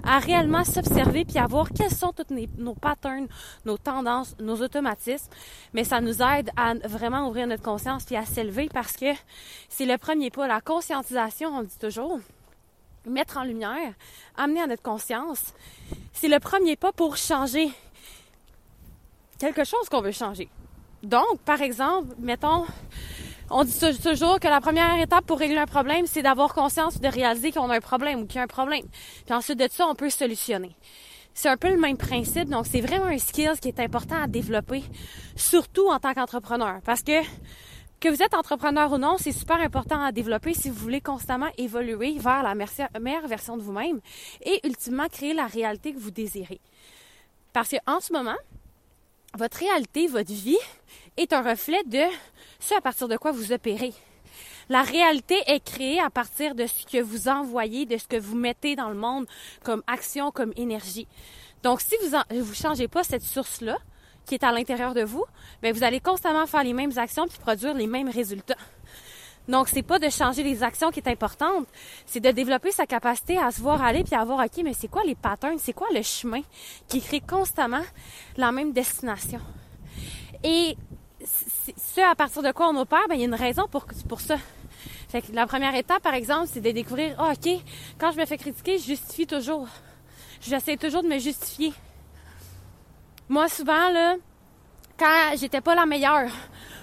à 0.05 0.19
réellement 0.19 0.65
s'observer 0.65 1.25
puis 1.25 1.39
à 1.39 1.47
voir 1.47 1.69
quels 1.71 1.91
sont 1.91 2.13
tous 2.13 2.35
nos 2.59 2.75
patterns, 2.75 3.29
nos 3.65 3.79
tendances, 3.79 4.35
nos 4.39 4.61
automatismes. 4.61 5.31
Mais 5.73 5.85
ça 5.85 6.01
nous 6.01 6.23
aide 6.23 6.51
à 6.57 6.75
vraiment 6.87 7.29
ouvrir 7.29 7.47
notre 7.47 7.63
conscience 7.63 8.05
puis 8.05 8.17
à 8.17 8.25
s'élever 8.25 8.69
parce 8.73 8.97
que 8.97 9.13
c'est 9.69 9.87
le 9.87 9.99
premier 9.99 10.31
pas. 10.31 10.47
La 10.47 10.61
conscientisation, 10.61 11.51
on 11.51 11.63
dit 11.63 11.79
toujours, 11.79 12.21
mettre 13.07 13.39
en 13.39 13.45
lumière, 13.45 13.95
amener 14.37 14.63
à 14.63 14.67
notre 14.67 14.83
conscience, 14.83 15.55
c'est 16.13 16.29
le 16.29 16.39
premier 16.39 16.77
pas 16.77 16.93
pour 16.93 17.17
changer 17.17 17.71
quelque 19.39 19.65
chose 19.65 19.89
qu'on 19.89 20.01
veut 20.01 20.13
changer. 20.13 20.49
Donc, 21.03 21.41
par 21.45 21.61
exemple, 21.63 22.15
mettons, 22.19 22.65
on 23.53 23.65
dit 23.65 23.79
toujours 24.03 24.41
que 24.41 24.49
la 24.49 24.61
première 24.61 25.01
étape 25.01 25.27
pour 25.27 25.39
régler 25.39 25.59
un 25.59 25.67
problème, 25.67 26.07
c'est 26.07 26.23
d'avoir 26.23 26.55
conscience 26.55 27.01
de 27.01 27.09
réaliser 27.09 27.53
qu'on 27.53 27.71
a 27.71 27.77
un 27.77 27.81
problème 27.81 28.21
ou 28.21 28.27
qu'il 28.27 28.37
y 28.37 28.39
a 28.39 28.43
un 28.43 28.47
problème. 28.47 28.87
Puis 29.25 29.35
ensuite 29.35 29.59
de 29.59 29.69
ça, 29.71 29.87
on 29.87 29.95
peut 29.95 30.11
solutionner. 30.11 30.75
C'est 31.35 31.49
un 31.49 31.57
peu 31.57 31.71
le 31.71 31.79
même 31.79 31.97
principe, 31.97 32.49
donc 32.49 32.67
c'est 32.67 32.81
vraiment 32.81 33.07
un 33.07 33.19
skill 33.19 33.53
qui 33.61 33.69
est 33.69 33.81
important 33.81 34.17
à 34.23 34.27
développer, 34.27 34.83
surtout 35.37 35.89
en 35.89 35.99
tant 35.99 36.13
qu'entrepreneur. 36.15 36.81
Parce 36.85 37.03
que 37.03 37.23
que 38.01 38.09
vous 38.09 38.21
êtes 38.21 38.35
entrepreneur 38.35 38.91
ou 38.93 38.99
non, 38.99 39.17
c'est 39.17 39.31
super 39.31 39.61
important 39.61 40.03
à 40.03 40.11
développer 40.11 40.55
si 40.55 40.69
vous 40.69 40.75
voulez 40.75 41.01
constamment 41.01 41.47
évoluer 41.57 42.19
vers 42.19 42.43
la 42.43 42.55
meilleure 42.99 43.29
version 43.29 43.57
de 43.57 43.63
vous-même 43.63 44.01
et 44.45 44.61
ultimement 44.67 45.07
créer 45.07 45.35
la 45.35 45.47
réalité 45.47 45.93
que 45.93 46.01
vous 46.01 46.11
désirez. 46.11 46.61
Parce 47.53 47.71
qu'en 47.71 48.01
ce 48.01 48.13
moment, 48.13 48.37
votre 49.39 49.59
réalité, 49.59 50.09
votre 50.09 50.33
vie 50.33 50.59
est 51.17 51.33
un 51.33 51.43
reflet 51.43 51.81
de 51.87 52.03
ce 52.63 52.75
à 52.75 52.81
partir 52.81 53.09
de 53.09 53.17
quoi 53.17 53.33
vous 53.33 53.53
opérez. 53.53 53.93
La 54.69 54.83
réalité 54.83 55.37
est 55.47 55.63
créée 55.63 56.01
à 56.01 56.09
partir 56.09 56.55
de 56.55 56.67
ce 56.67 56.87
que 56.87 57.03
vous 57.03 57.29
envoyez, 57.29 57.85
de 57.85 57.99
ce 57.99 58.07
que 58.07 58.17
vous 58.17 58.37
mettez 58.37 58.77
dans 58.77 58.89
le 58.89 58.95
monde 58.95 59.27
comme 59.65 59.83
action, 59.87 60.31
comme 60.31 60.53
énergie. 60.57 61.09
Donc, 61.63 61.81
si 61.81 61.95
vous 62.01 62.17
ne 62.17 62.55
changez 62.55 62.89
pas 62.89 63.03
cette 63.03 63.23
source-là, 63.23 63.79
qui 64.25 64.37
est 64.37 64.45
à 64.45 64.53
l'intérieur 64.53 64.95
de 64.95 65.03
vous, 65.03 65.25
bien, 65.61 65.73
vous 65.73 65.83
allez 65.83 66.01
constamment 66.01 66.47
faire 66.47 66.63
les 66.63 66.73
mêmes 66.73 66.97
actions 66.97 67.27
puis 67.27 67.39
produire 67.39 67.75
les 67.75 67.89
mêmes 67.89 68.09
résultats. 68.09 68.57
Donc, 69.49 69.69
c'est 69.69 69.83
pas 69.83 69.99
de 69.99 70.09
changer 70.09 70.45
les 70.45 70.63
actions 70.63 70.93
qui 70.93 71.01
est 71.01 71.09
importante, 71.09 71.67
c'est 72.07 72.21
de 72.21 72.31
développer 72.31 72.71
sa 72.71 72.87
capacité 72.87 73.39
à 73.39 73.51
se 73.51 73.61
voir 73.61 73.83
aller 73.83 74.05
puis 74.05 74.15
à 74.15 74.25
voir, 74.25 74.39
OK, 74.39 74.63
mais 74.63 74.73
c'est 74.73 74.87
quoi 74.87 75.03
les 75.05 75.17
patterns, 75.17 75.59
c'est 75.59 75.73
quoi 75.73 75.89
le 75.93 76.03
chemin 76.03 76.43
qui 76.87 77.01
crée 77.01 77.21
constamment 77.21 77.83
la 78.37 78.53
même 78.53 78.73
destination? 78.73 79.41
Et 80.45 80.77
ce 81.25 82.01
à 82.01 82.15
partir 82.15 82.43
de 82.43 82.53
quoi 82.53 82.69
on 82.69 82.77
opère, 82.77 83.07
ben, 83.09 83.15
il 83.15 83.21
y 83.21 83.25
a 83.25 83.27
une 83.27 83.35
raison 83.35 83.67
pour, 83.69 83.87
pour 84.09 84.21
ça. 84.21 84.37
La 85.33 85.47
première 85.47 85.75
étape, 85.75 86.03
par 86.03 86.15
exemple, 86.15 86.49
c'est 86.51 86.61
de 86.61 86.71
découvrir, 86.71 87.15
ah, 87.19 87.33
OK, 87.33 87.61
quand 87.99 88.13
je 88.13 88.19
me 88.19 88.25
fais 88.25 88.39
critiquer, 88.39 88.79
je 88.79 88.85
justifie 88.85 89.27
toujours. 89.27 89.69
J'essaie 90.41 90.77
toujours 90.77 91.03
de 91.03 91.09
me 91.09 91.19
justifier. 91.19 91.73
Moi, 93.29 93.49
souvent, 93.49 93.91
là, 93.91 94.17
quand 94.99 95.37
j'étais 95.37 95.61
pas 95.61 95.75
la 95.75 95.87
meilleure, 95.87 96.31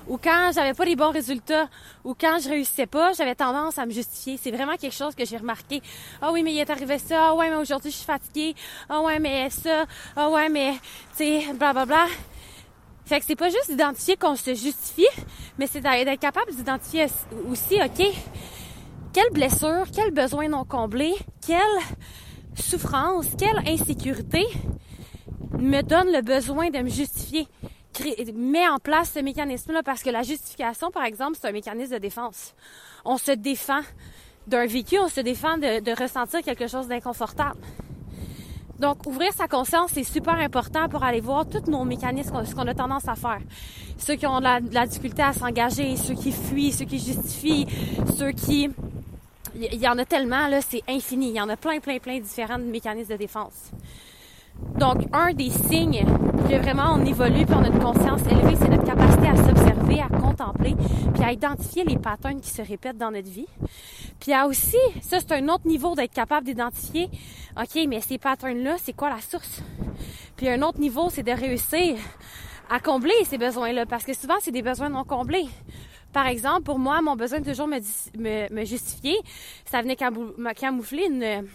ou 0.08 0.18
quand 0.18 0.52
j'avais 0.54 0.74
pas 0.74 0.86
les 0.86 0.96
bons 0.96 1.12
résultats, 1.12 1.70
ou 2.04 2.16
quand 2.20 2.40
je 2.42 2.50
réussissais 2.50 2.88
pas, 2.88 3.14
j'avais 3.14 3.36
tendance 3.36 3.78
à 3.78 3.86
me 3.86 3.92
justifier. 3.92 4.40
C'est 4.42 4.52
vraiment 4.52 4.76
quelque 4.76 4.96
chose 4.96 5.16
que 5.16 5.26
j'ai 5.26 5.38
remarqué. 5.38 5.82
Ah 6.22 6.32
oui, 6.32 6.44
mais 6.44 6.54
il 6.54 6.60
est 6.60 6.70
arrivé 6.70 6.98
ça. 6.98 7.30
Ah 7.30 7.36
ouais, 7.36 7.50
mais 7.50 7.56
aujourd'hui, 7.56 7.92
je 7.92 7.98
suis 7.98 8.06
fatiguée. 8.06 8.56
Ah 8.90 9.02
ouais, 9.02 9.20
mais 9.20 9.50
ça. 9.50 9.86
Ah 10.16 10.30
ouais, 10.30 10.50
mais, 10.50 10.74
tu 11.16 11.24
sais, 11.24 11.54
blablabla. 11.54 12.06
Fait 13.10 13.20
que 13.20 13.26
c'est 13.26 13.36
pas 13.36 13.50
juste 13.50 13.72
d'identifier 13.72 14.18
qu'on 14.18 14.36
se 14.36 14.54
justifie, 14.54 15.08
mais 15.58 15.66
c'est 15.66 15.82
d'être 15.82 16.20
capable 16.20 16.54
d'identifier 16.54 17.08
aussi, 17.50 17.80
OK, 17.84 18.06
quelle 19.12 19.32
blessure, 19.32 19.86
quel 19.92 20.12
besoin 20.12 20.48
non 20.48 20.64
comblé, 20.64 21.16
quelle 21.44 21.60
souffrance, 22.54 23.26
quelle 23.36 23.68
insécurité 23.68 24.46
me 25.58 25.82
donne 25.82 26.12
le 26.12 26.22
besoin 26.22 26.70
de 26.70 26.78
me 26.78 26.90
justifier, 26.90 27.48
met 28.36 28.68
en 28.68 28.78
place 28.78 29.14
ce 29.16 29.22
mécanisme-là 29.22 29.82
parce 29.82 30.04
que 30.04 30.12
la 30.12 30.22
justification, 30.22 30.92
par 30.92 31.06
exemple, 31.06 31.36
c'est 31.42 31.48
un 31.48 31.52
mécanisme 31.52 31.94
de 31.94 31.98
défense. 31.98 32.54
On 33.06 33.18
se 33.18 33.32
défend 33.32 33.82
d'un 34.46 34.68
vécu, 34.68 35.00
on 35.00 35.10
se 35.10 35.22
défend 35.22 35.58
de, 35.58 35.80
de 35.80 36.00
ressentir 36.00 36.44
quelque 36.44 36.68
chose 36.68 36.88
d'inconfortable. 36.88 37.60
Donc, 38.80 39.06
ouvrir 39.06 39.34
sa 39.34 39.48
conscience, 39.48 39.92
c'est 39.94 40.06
super 40.06 40.36
important 40.36 40.88
pour 40.88 41.04
aller 41.04 41.20
voir 41.20 41.46
tous 41.46 41.70
nos 41.70 41.84
mécanismes, 41.84 42.46
ce 42.46 42.56
qu'on 42.56 42.68
a 42.68 42.74
tendance 42.74 43.08
à 43.10 43.16
faire. 43.16 43.40
Ceux 43.98 44.16
qui 44.16 44.26
ont 44.26 44.40
la, 44.40 44.62
difficulté 44.88 45.22
à 45.22 45.34
s'engager, 45.34 45.98
ceux 45.98 46.14
qui 46.14 46.32
fuient, 46.32 46.72
ceux 46.72 46.86
qui 46.86 47.00
justifient, 47.00 47.68
ceux 48.18 48.32
qui... 48.32 48.70
Il 49.56 49.82
y 49.82 49.88
en 49.88 49.98
a 49.98 50.06
tellement, 50.06 50.48
là, 50.48 50.62
c'est 50.62 50.82
infini. 50.88 51.30
Il 51.30 51.36
y 51.36 51.42
en 51.42 51.50
a 51.50 51.58
plein, 51.58 51.80
plein, 51.80 51.98
plein 51.98 52.20
différents 52.20 52.58
mécanismes 52.60 53.12
de 53.12 53.18
défense. 53.18 53.72
Donc, 54.78 54.98
un 55.12 55.34
des 55.34 55.50
signes 55.50 56.06
que 56.50 56.56
vraiment 56.56 56.94
on 56.96 57.06
évolue 57.06 57.46
puis 57.46 57.56
on 57.56 57.64
a 57.64 57.68
une 57.68 57.80
conscience 57.80 58.22
élevée, 58.32 58.56
c'est 58.56 58.70
notre 58.70 58.86
capacité 58.86 59.28
à 59.28 59.36
s'observer, 59.36 60.02
à 60.02 60.08
contempler, 60.08 60.76
puis 61.14 61.24
à 61.24 61.34
identifier 61.34 61.84
les 61.84 61.98
patterns 61.98 62.40
qui 62.40 62.50
se 62.50 62.62
répètent 62.62 62.98
dans 62.98 63.12
notre 63.12 63.30
vie. 63.30 63.48
Puis 64.20 64.34
à 64.34 64.48
aussi, 64.48 64.78
ça 65.02 65.20
c'est 65.20 65.32
un 65.32 65.48
autre 65.50 65.68
niveau 65.68 65.96
d'être 65.96 66.14
capable 66.14 66.46
d'identifier, 66.46 67.10
OK, 67.58 67.80
mais 67.88 68.02
ces 68.02 68.18
patterns-là, 68.18 68.76
c'est 68.78 68.94
quoi 68.94 69.10
la 69.10 69.22
source? 69.22 69.62
Puis 70.36 70.48
un 70.50 70.62
autre 70.62 70.80
niveau, 70.80 71.10
c'est 71.10 71.24
de 71.24 71.32
réussir 71.32 71.98
à 72.70 72.80
combler 72.80 73.14
ces 73.26 73.38
besoins-là, 73.38 73.86
parce 73.86 74.04
que 74.04 74.14
souvent, 74.14 74.36
c'est 74.40 74.52
des 74.52 74.62
besoins 74.62 74.90
non 74.90 75.04
comblés. 75.04 75.48
Par 76.14 76.28
exemple, 76.28 76.64
pour 76.64 76.80
moi, 76.80 77.02
mon 77.02 77.16
besoin 77.16 77.40
de 77.40 77.50
toujours 77.50 77.68
me, 77.68 78.66
justifier, 78.66 79.18
ça 79.66 79.82
venait 79.82 79.96
camoufler 79.96 81.06
une... 81.06 81.48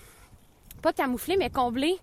Pas 0.83 0.93
camoufler, 0.93 1.37
mais 1.39 1.49
combler 1.49 1.97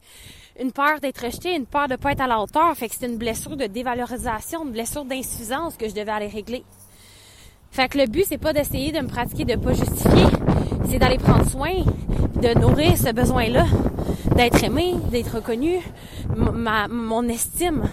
une 0.60 0.72
peur 0.72 1.00
d'être 1.00 1.24
rejeté, 1.24 1.56
une 1.56 1.65
peur 1.65 1.88
de 1.88 1.96
pas 1.96 2.12
être 2.12 2.22
à 2.22 2.27
la 2.27 2.39
hauteur. 2.39 2.75
Fait 2.75 2.88
que 2.88 2.96
c'était 2.96 3.08
une 3.08 3.18
blessure 3.18 3.56
de 3.56 3.65
dévalorisation, 3.65 4.65
une 4.65 4.72
blessure 4.72 5.06
d'insuffisance 5.06 5.77
que 5.77 5.88
je 5.88 5.94
devais 5.94 6.12
aller 6.12 6.27
régler. 6.27 6.63
Fait 7.71 7.87
que 7.87 7.97
le 7.97 8.05
but, 8.05 8.25
c'est 8.27 8.37
pas 8.37 8.51
d'essayer 8.51 8.91
de 8.91 8.99
me 8.99 9.07
pratiquer 9.07 9.45
de 9.45 9.55
pas 9.55 9.71
justifier, 9.71 10.25
c'est 10.89 10.99
d'aller 10.99 11.17
prendre 11.17 11.49
soin, 11.49 11.71
de 12.35 12.59
nourrir 12.59 12.97
ce 12.97 13.13
besoin-là, 13.13 13.65
d'être 14.35 14.61
aimé, 14.61 14.95
d'être 15.09 15.35
reconnu, 15.35 15.77
ma, 16.35 16.89
mon 16.89 17.27
estime 17.29 17.83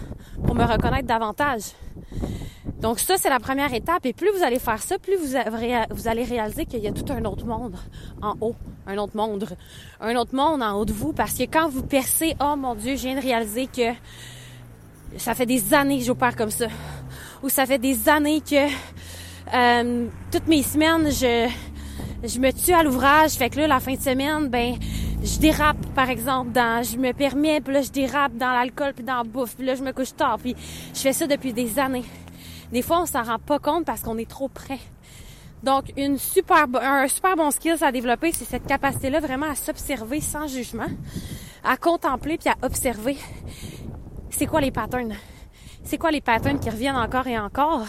pour 0.45 0.57
me 0.57 0.65
reconnaître 0.65 1.07
davantage. 1.07 1.63
Donc 2.81 2.99
ça, 2.99 3.15
c'est 3.19 3.29
la 3.29 3.39
première 3.39 3.73
étape. 3.73 4.05
Et 4.07 4.13
plus 4.13 4.31
vous 4.37 4.43
allez 4.43 4.59
faire 4.59 4.83
ça, 4.83 4.99
plus 4.99 5.17
vous, 5.17 5.37
vous 5.91 6.09
allez 6.09 6.25
réaliser 6.25 6.67
qu'il 6.67 6.81
y 6.81 6.89
a 6.89 6.93
tout 6.93 7.13
un 7.13 7.25
autre 7.25 7.47
monde 7.47 7.77
en 8.21 8.35
haut, 8.41 8.57
un 8.87 8.97
autre 8.99 9.17
monde, 9.17 9.49
un 10.01 10.17
autre 10.17 10.35
monde 10.35 10.63
en 10.63 10.75
haut 10.75 10.85
de 10.85 10.93
vous. 10.93 11.13
Parce 11.13 11.35
que 11.35 11.45
quand 11.45 11.69
vous 11.69 11.83
percez, 11.83 12.35
oh 12.41 12.55
mon 12.57 12.75
Dieu, 12.75 12.97
je 12.97 13.03
viens 13.03 13.17
de 13.17 13.21
réaliser 13.21 13.69
que 13.69 13.93
ça 15.17 15.35
fait 15.35 15.47
des 15.47 15.73
années 15.73 15.99
que 15.99 16.05
j'opère 16.05 16.35
comme 16.35 16.51
ça. 16.51 16.67
Ou 17.43 17.49
ça 17.49 17.67
fait 17.67 17.79
des 17.79 18.09
années 18.09 18.41
que 18.41 18.67
euh, 19.55 20.07
toutes 20.31 20.47
mes 20.47 20.63
semaines, 20.63 21.11
je, 21.11 21.49
je 22.25 22.39
me 22.39 22.51
tue 22.53 22.73
à 22.73 22.83
l'ouvrage. 22.83 23.33
Fait 23.33 23.51
que 23.51 23.59
là, 23.59 23.67
la 23.67 23.81
fin 23.81 23.95
de 23.95 24.01
semaine, 24.01 24.49
ben 24.49 24.77
je 25.23 25.39
dérape, 25.39 25.85
par 25.95 26.11
exemple, 26.11 26.53
dans, 26.53 26.83
je 26.83 26.97
me 26.97 27.13
permets, 27.13 27.61
puis 27.61 27.75
là, 27.75 27.83
je 27.83 27.91
dérape 27.91 28.37
dans 28.37 28.53
l'alcool, 28.53 28.93
puis 28.95 29.05
dans 29.05 29.17
la 29.17 29.25
bouffe, 29.25 29.57
puis 29.57 29.67
là, 29.67 29.75
je 29.75 29.83
me 29.83 29.93
couche 29.93 30.15
tard, 30.15 30.39
puis 30.39 30.55
je 30.95 31.01
fais 31.01 31.13
ça 31.13 31.27
depuis 31.27 31.53
des 31.53 31.79
années. 31.79 32.05
Des 32.71 32.83
fois, 32.83 33.03
on 33.03 33.07
s'en 33.07 33.23
rend 33.23 33.39
pas 33.39 33.59
compte 33.59 33.85
parce 33.85 34.03
qu'on 34.03 34.19
est 34.19 34.29
trop 34.29 34.49
près. 34.49 34.79
Donc, 35.63 35.93
une 35.97 36.19
super, 36.19 36.67
un 36.81 37.09
super 37.09 37.35
bon 37.35 37.51
skill 37.51 37.77
à 37.81 37.91
développer, 37.91 38.31
c'est 38.33 38.45
cette 38.45 38.67
capacité-là 38.67 39.19
vraiment 39.21 39.51
à 39.51 39.55
s'observer 39.55 40.21
sans 40.21 40.47
jugement, 40.47 40.87
à 41.65 41.77
contempler 41.77 42.39
puis 42.39 42.49
à 42.49 42.65
observer. 42.65 43.17
C'est 44.31 44.47
quoi 44.47 44.61
les 44.61 44.71
patterns? 44.71 45.15
C'est 45.89 45.97
quoi 45.97 46.11
les 46.11 46.21
patterns 46.21 46.61
qui 46.61 46.69
reviennent 46.69 46.99
encore 46.99 47.27
et 47.29 47.39
encore? 47.39 47.87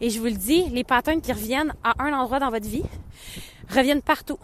Et 0.00 0.10
je 0.10 0.20
vous 0.20 0.26
le 0.26 0.30
dis, 0.30 0.62
les 0.68 0.84
patterns 0.84 1.20
qui 1.20 1.32
reviennent 1.32 1.74
à 1.82 2.00
un 2.00 2.12
endroit 2.12 2.38
dans 2.38 2.50
votre 2.50 2.68
vie 2.68 2.84
reviennent 3.68 4.00
partout. 4.00 4.38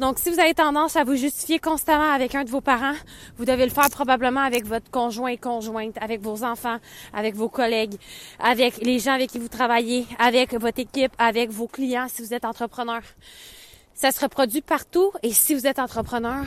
Donc, 0.00 0.18
si 0.18 0.30
vous 0.30 0.40
avez 0.40 0.52
tendance 0.52 0.96
à 0.96 1.04
vous 1.04 1.14
justifier 1.14 1.60
constamment 1.60 2.10
avec 2.10 2.34
un 2.34 2.42
de 2.42 2.50
vos 2.50 2.60
parents, 2.60 2.96
vous 3.36 3.44
devez 3.44 3.64
le 3.64 3.70
faire 3.70 3.88
probablement 3.88 4.40
avec 4.40 4.66
votre 4.66 4.90
conjoint 4.90 5.28
et 5.28 5.36
conjointe, 5.36 5.96
avec 6.00 6.22
vos 6.22 6.42
enfants, 6.42 6.78
avec 7.12 7.36
vos 7.36 7.48
collègues, 7.48 7.94
avec 8.40 8.78
les 8.78 8.98
gens 8.98 9.12
avec 9.12 9.30
qui 9.30 9.38
vous 9.38 9.46
travaillez, 9.46 10.04
avec 10.18 10.54
votre 10.54 10.80
équipe, 10.80 11.12
avec 11.18 11.50
vos 11.50 11.68
clients 11.68 12.08
si 12.08 12.20
vous 12.20 12.34
êtes 12.34 12.44
entrepreneur. 12.44 13.02
Ça 13.94 14.10
se 14.10 14.20
reproduit 14.20 14.60
partout 14.60 15.12
et 15.22 15.32
si 15.32 15.54
vous 15.54 15.68
êtes 15.68 15.78
entrepreneur, 15.78 16.44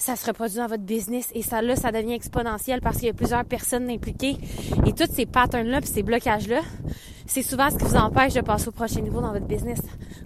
ça 0.00 0.16
se 0.16 0.26
reproduit 0.26 0.56
dans 0.56 0.66
votre 0.66 0.82
business 0.82 1.28
et 1.34 1.42
ça 1.42 1.60
là, 1.60 1.76
ça 1.76 1.92
devient 1.92 2.14
exponentiel 2.14 2.80
parce 2.80 2.96
qu'il 2.96 3.06
y 3.06 3.10
a 3.10 3.14
plusieurs 3.14 3.44
personnes 3.44 3.90
impliquées 3.90 4.38
et 4.86 4.92
tous 4.94 5.12
ces 5.12 5.26
patterns-là, 5.26 5.80
ces 5.82 6.02
blocages-là, 6.02 6.62
c'est 7.26 7.42
souvent 7.42 7.68
ce 7.70 7.76
qui 7.76 7.84
vous 7.84 7.96
empêche 7.96 8.32
de 8.32 8.40
passer 8.40 8.68
au 8.68 8.72
prochain 8.72 9.02
niveau 9.02 9.20
dans 9.20 9.32
votre 9.32 9.46
business, 9.46 9.78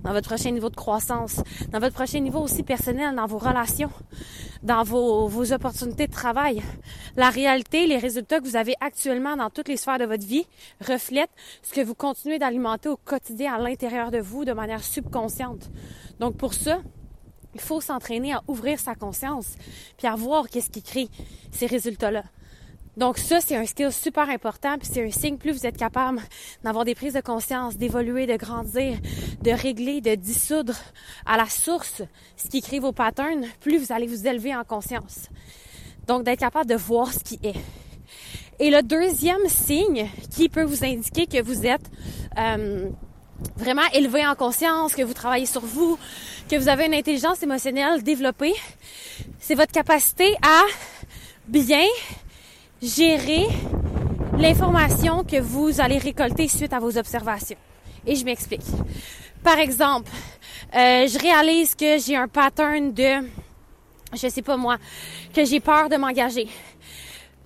dans 0.04 0.12
votre 0.12 0.28
prochain 0.28 0.52
niveau 0.52 0.71
de 0.71 0.76
croissance, 0.76 1.43
dans 1.71 1.81
votre 1.81 1.95
prochain 1.95 2.21
niveau 2.21 2.38
aussi 2.38 2.62
personnel, 2.62 3.16
dans 3.16 3.26
vos 3.26 3.37
relations, 3.37 3.90
dans 4.62 4.85
vos, 4.85 5.26
vos 5.26 5.52
opportunités 5.52 6.07
de 6.07 6.12
travail. 6.12 6.62
La 7.16 7.31
réalité, 7.31 7.88
les 7.88 7.99
résultats 7.99 8.38
que 8.38 8.47
vous 8.47 8.57
avez 8.57 8.75
actuellement 8.81 9.37
dans 9.37 9.50
toutes 9.50 9.69
les 9.69 9.76
sphères 9.76 9.99
de 9.99 10.07
votre 10.07 10.25
vie 10.25 10.47
reflètent 10.87 11.35
ce 11.62 11.75
que 11.75 11.81
vous 11.81 11.97
continuez 11.97 12.38
d'alimenter 12.38 12.88
au 12.88 12.97
quotidien 12.97 13.54
à 13.54 13.59
l'intérieur 13.59 14.12
de 14.12 14.19
vous 14.19 14.45
de 14.45 14.52
manière 14.52 14.85
subconsciente. 14.85 15.69
Donc 16.21 16.37
pour 16.37 16.54
ça, 16.54 16.78
il 17.54 17.61
faut 17.61 17.80
s'entraîner 17.80 18.32
à 18.34 18.42
ouvrir 18.49 18.78
sa 18.78 18.94
conscience 18.94 19.54
puis 19.96 20.06
à 20.06 20.14
voir 20.14 20.49
qu'est-ce 20.49 20.70
qui 20.70 20.82
crée 20.82 21.08
ces 21.52 21.66
résultats-là. 21.66 22.25
Donc 22.96 23.18
ça, 23.18 23.40
c'est 23.40 23.56
un 23.56 23.66
skill 23.66 23.90
super 23.90 24.28
important, 24.28 24.78
puis 24.78 24.88
c'est 24.90 25.04
un 25.04 25.11
signe, 25.11 25.37
plus 25.37 25.52
vous 25.52 25.66
êtes 25.66 25.76
capable 25.76 26.20
d'avoir 26.62 26.84
des 26.84 26.94
prises 26.94 27.14
de 27.14 27.20
conscience, 27.20 27.76
d'évoluer, 27.76 28.26
de 28.26 28.37
grandir, 28.37 28.99
de 29.42 29.50
régler, 29.50 30.00
de 30.00 30.14
dissoudre 30.14 30.76
à 31.26 31.37
la 31.37 31.46
source 31.46 32.02
ce 32.37 32.49
qui 32.49 32.62
crée 32.62 32.78
vos 32.78 32.92
patterns, 32.92 33.46
plus 33.61 33.78
vous 33.78 33.92
allez 33.92 34.06
vous 34.06 34.28
élever 34.28 34.54
en 34.54 34.62
conscience. 34.62 35.28
Donc 36.06 36.23
d'être 36.23 36.38
capable 36.38 36.70
de 36.70 36.76
voir 36.76 37.12
ce 37.12 37.18
qui 37.18 37.40
est. 37.42 37.56
Et 38.61 38.70
le 38.70 38.82
deuxième 38.82 39.49
signe 39.49 40.08
qui 40.30 40.49
peut 40.49 40.62
vous 40.62 40.84
indiquer 40.84 41.26
que 41.26 41.42
vous 41.42 41.66
êtes 41.66 41.90
euh, 42.38 42.88
vraiment 43.57 43.88
élevé 43.93 44.26
en 44.26 44.35
conscience, 44.35 44.95
que 44.95 45.03
vous 45.03 45.14
travaillez 45.14 45.47
sur 45.47 45.64
vous, 45.64 45.99
que 46.49 46.57
vous 46.57 46.69
avez 46.69 46.87
une 46.87 46.95
intelligence 46.95 47.43
émotionnelle 47.43 48.03
développée, 48.03 48.55
c'est 49.41 49.55
votre 49.55 49.73
capacité 49.73 50.35
à 50.43 50.62
bien 51.47 51.87
gérer 52.83 53.47
l'information 54.38 55.25
que 55.25 55.41
vous 55.41 55.81
allez 55.81 55.99
récolter 55.99 56.49
suite 56.49 56.73
à 56.73 56.81
vos 56.81 56.97
observations. 56.97 57.57
Et 58.07 58.17
je 58.17 58.25
m'explique. 58.25 58.64
Par 59.43 59.59
exemple, 59.59 60.11
euh, 60.75 61.07
je 61.07 61.19
réalise 61.19 61.75
que 61.75 61.99
j'ai 61.99 62.17
un 62.17 62.29
pattern 62.29 62.93
de, 62.93 63.26
je 64.12 64.29
sais 64.29 64.43
pas 64.43 64.57
moi, 64.57 64.76
que 65.35 65.45
j'ai 65.45 65.61
peur 65.61 65.88
de 65.88 65.97
m'engager. 65.97 66.49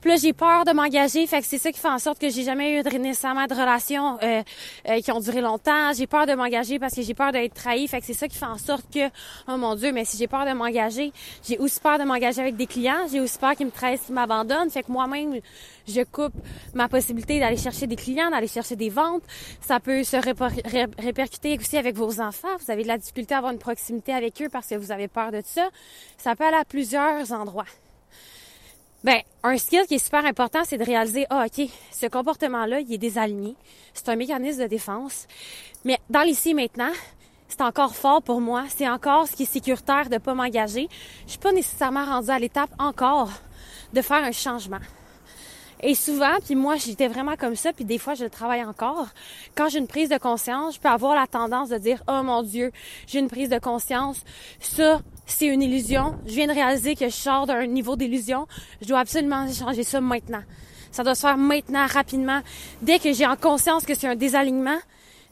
Puis 0.00 0.10
là, 0.10 0.16
j'ai 0.16 0.32
peur 0.32 0.64
de 0.64 0.72
m'engager, 0.72 1.26
fait 1.26 1.40
que 1.40 1.46
c'est 1.46 1.58
ça 1.58 1.72
qui 1.72 1.80
fait 1.80 1.88
en 1.88 1.98
sorte 1.98 2.20
que 2.20 2.28
j'ai 2.28 2.44
jamais 2.44 2.80
eu 2.80 2.98
nécessairement 2.98 3.46
de 3.46 3.54
relations 3.54 4.16
euh, 4.22 4.42
euh, 4.88 5.00
qui 5.00 5.10
ont 5.10 5.18
duré 5.18 5.40
longtemps. 5.40 5.92
J'ai 5.92 6.06
peur 6.06 6.24
de 6.26 6.34
m'engager 6.34 6.78
parce 6.78 6.94
que 6.94 7.02
j'ai 7.02 7.14
peur 7.14 7.32
d'être 7.32 7.54
trahi, 7.54 7.88
fait 7.88 7.98
que 7.98 8.06
c'est 8.06 8.14
ça 8.14 8.28
qui 8.28 8.36
fait 8.36 8.46
en 8.46 8.58
sorte 8.58 8.84
que, 8.94 9.08
oh 9.48 9.56
mon 9.56 9.74
Dieu, 9.74 9.90
mais 9.90 10.04
si 10.04 10.16
j'ai 10.16 10.28
peur 10.28 10.46
de 10.46 10.52
m'engager, 10.52 11.12
j'ai 11.42 11.58
aussi 11.58 11.80
peur 11.80 11.98
de 11.98 12.04
m'engager 12.04 12.40
avec 12.40 12.56
des 12.56 12.66
clients, 12.66 13.08
j'ai 13.10 13.20
aussi 13.20 13.38
peur 13.38 13.56
qu'ils 13.56 13.66
me 13.66 13.72
trahissent, 13.72 14.02
qu'ils 14.02 14.14
m'abandonnent, 14.14 14.70
fait 14.70 14.84
que 14.84 14.92
moi-même, 14.92 15.40
je 15.88 16.02
coupe 16.02 16.34
ma 16.74 16.88
possibilité 16.88 17.40
d'aller 17.40 17.56
chercher 17.56 17.88
des 17.88 17.96
clients, 17.96 18.30
d'aller 18.30 18.46
chercher 18.46 18.76
des 18.76 18.90
ventes. 18.90 19.22
Ça 19.60 19.80
peut 19.80 20.04
se 20.04 20.16
répercuter 20.16 21.58
aussi 21.58 21.76
avec 21.76 21.96
vos 21.96 22.20
enfants. 22.20 22.56
Vous 22.64 22.70
avez 22.70 22.82
de 22.82 22.88
la 22.88 22.98
difficulté 22.98 23.34
à 23.34 23.38
avoir 23.38 23.52
une 23.52 23.58
proximité 23.58 24.12
avec 24.12 24.40
eux 24.42 24.48
parce 24.50 24.68
que 24.68 24.74
vous 24.74 24.92
avez 24.92 25.08
peur 25.08 25.32
de 25.32 25.42
ça. 25.44 25.68
Ça 26.18 26.36
peut 26.36 26.44
aller 26.44 26.56
à 26.56 26.64
plusieurs 26.64 27.32
endroits. 27.32 27.64
Ben, 29.04 29.20
un 29.44 29.56
skill 29.56 29.86
qui 29.86 29.94
est 29.94 30.04
super 30.04 30.24
important, 30.26 30.64
c'est 30.64 30.76
de 30.76 30.84
réaliser, 30.84 31.26
ah, 31.30 31.46
OK, 31.46 31.68
ce 31.92 32.06
comportement-là, 32.06 32.80
il 32.80 32.92
est 32.92 32.98
désaligné. 32.98 33.54
C'est 33.94 34.08
un 34.08 34.16
mécanisme 34.16 34.62
de 34.62 34.66
défense. 34.66 35.28
Mais 35.84 35.98
dans 36.10 36.22
l'ici 36.22 36.52
maintenant, 36.52 36.90
c'est 37.46 37.62
encore 37.62 37.94
fort 37.94 38.22
pour 38.22 38.40
moi. 38.40 38.64
C'est 38.74 38.88
encore 38.88 39.28
ce 39.28 39.36
qui 39.36 39.44
est 39.44 39.46
sécuritaire 39.46 40.08
de 40.10 40.18
pas 40.18 40.34
m'engager. 40.34 40.88
Je 41.26 41.30
suis 41.30 41.38
pas 41.38 41.52
nécessairement 41.52 42.04
rendue 42.04 42.30
à 42.30 42.38
l'étape 42.40 42.70
encore 42.78 43.30
de 43.92 44.02
faire 44.02 44.24
un 44.24 44.32
changement. 44.32 44.80
Et 45.80 45.94
souvent, 45.94 46.36
puis 46.44 46.56
moi, 46.56 46.74
j'étais 46.74 47.06
vraiment 47.06 47.36
comme 47.36 47.54
ça, 47.54 47.72
puis 47.72 47.84
des 47.84 47.98
fois, 47.98 48.14
je 48.14 48.24
le 48.24 48.30
travaille 48.30 48.64
encore. 48.64 49.06
Quand 49.54 49.68
j'ai 49.68 49.78
une 49.78 49.86
prise 49.86 50.08
de 50.08 50.18
conscience, 50.18 50.74
je 50.74 50.80
peux 50.80 50.88
avoir 50.88 51.14
la 51.14 51.28
tendance 51.28 51.68
de 51.68 51.78
dire, 51.78 52.02
oh 52.08 52.22
mon 52.24 52.42
Dieu, 52.42 52.72
j'ai 53.06 53.20
une 53.20 53.28
prise 53.28 53.48
de 53.48 53.60
conscience. 53.60 54.24
Ça, 54.58 55.00
c'est 55.28 55.46
une 55.46 55.62
illusion. 55.62 56.18
Je 56.26 56.32
viens 56.32 56.46
de 56.46 56.52
réaliser 56.52 56.96
que 56.96 57.06
je 57.06 57.14
sors 57.14 57.46
d'un 57.46 57.66
niveau 57.66 57.96
d'illusion. 57.96 58.46
Je 58.80 58.88
dois 58.88 59.00
absolument 59.00 59.50
changer 59.52 59.84
ça 59.84 60.00
maintenant. 60.00 60.42
Ça 60.90 61.04
doit 61.04 61.14
se 61.14 61.20
faire 61.20 61.36
maintenant, 61.36 61.86
rapidement. 61.86 62.40
Dès 62.82 62.98
que 62.98 63.12
j'ai 63.12 63.26
en 63.26 63.36
conscience 63.36 63.84
que 63.84 63.94
c'est 63.94 64.08
un 64.08 64.16
désalignement, 64.16 64.78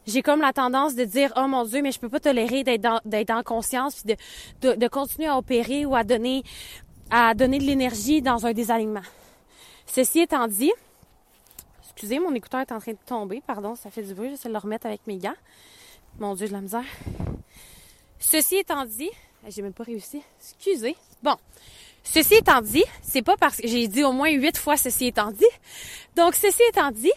j'ai 0.06 0.22
comme 0.22 0.40
la 0.40 0.52
tendance 0.52 0.94
de 0.94 1.04
dire 1.04 1.32
oh 1.36 1.48
mon 1.48 1.64
dieu 1.64 1.82
mais 1.82 1.90
je 1.90 1.98
peux 1.98 2.08
pas 2.08 2.20
tolérer 2.20 2.62
d'être 2.62 3.30
en 3.30 3.42
conscience 3.42 4.02
puis 4.02 4.16
de, 4.60 4.74
de, 4.74 4.88
continuer 4.88 5.26
à 5.26 5.36
opérer 5.36 5.84
ou 5.84 5.96
à 5.96 6.04
donner 6.04 6.44
à 7.10 7.34
donner 7.34 7.58
de 7.58 7.64
l'énergie 7.64 8.22
dans 8.22 8.46
un 8.46 8.52
désalignement. 8.52 9.02
Ceci 9.86 10.20
étant 10.20 10.46
dit, 10.48 10.72
excusez, 11.84 12.18
mon 12.18 12.34
écouteur 12.34 12.60
est 12.60 12.72
en 12.72 12.80
train 12.80 12.92
de 12.92 12.98
tomber, 13.06 13.42
pardon, 13.46 13.76
ça 13.76 13.90
fait 13.90 14.02
du 14.02 14.12
bruit, 14.12 14.30
j'essaie 14.30 14.48
de 14.48 14.52
le 14.52 14.58
remettre 14.58 14.86
avec 14.86 15.06
mes 15.06 15.18
gants. 15.18 15.36
Mon 16.18 16.34
Dieu 16.34 16.48
de 16.48 16.52
la 16.52 16.60
misère. 16.60 16.84
Ceci 18.18 18.56
étant 18.56 18.84
dit, 18.84 19.10
j'ai 19.48 19.62
même 19.62 19.72
pas 19.72 19.84
réussi. 19.84 20.22
Excusez. 20.40 20.96
Bon. 21.22 21.36
Ceci 22.04 22.34
étant 22.34 22.60
dit, 22.60 22.84
c'est 23.02 23.22
pas 23.22 23.36
parce 23.36 23.56
que 23.56 23.66
j'ai 23.66 23.88
dit 23.88 24.04
au 24.04 24.12
moins 24.12 24.30
huit 24.30 24.56
fois 24.56 24.76
ceci 24.76 25.06
étant 25.06 25.30
dit. 25.30 25.44
Donc, 26.14 26.34
ceci 26.34 26.62
étant 26.68 26.90
dit, 26.92 27.12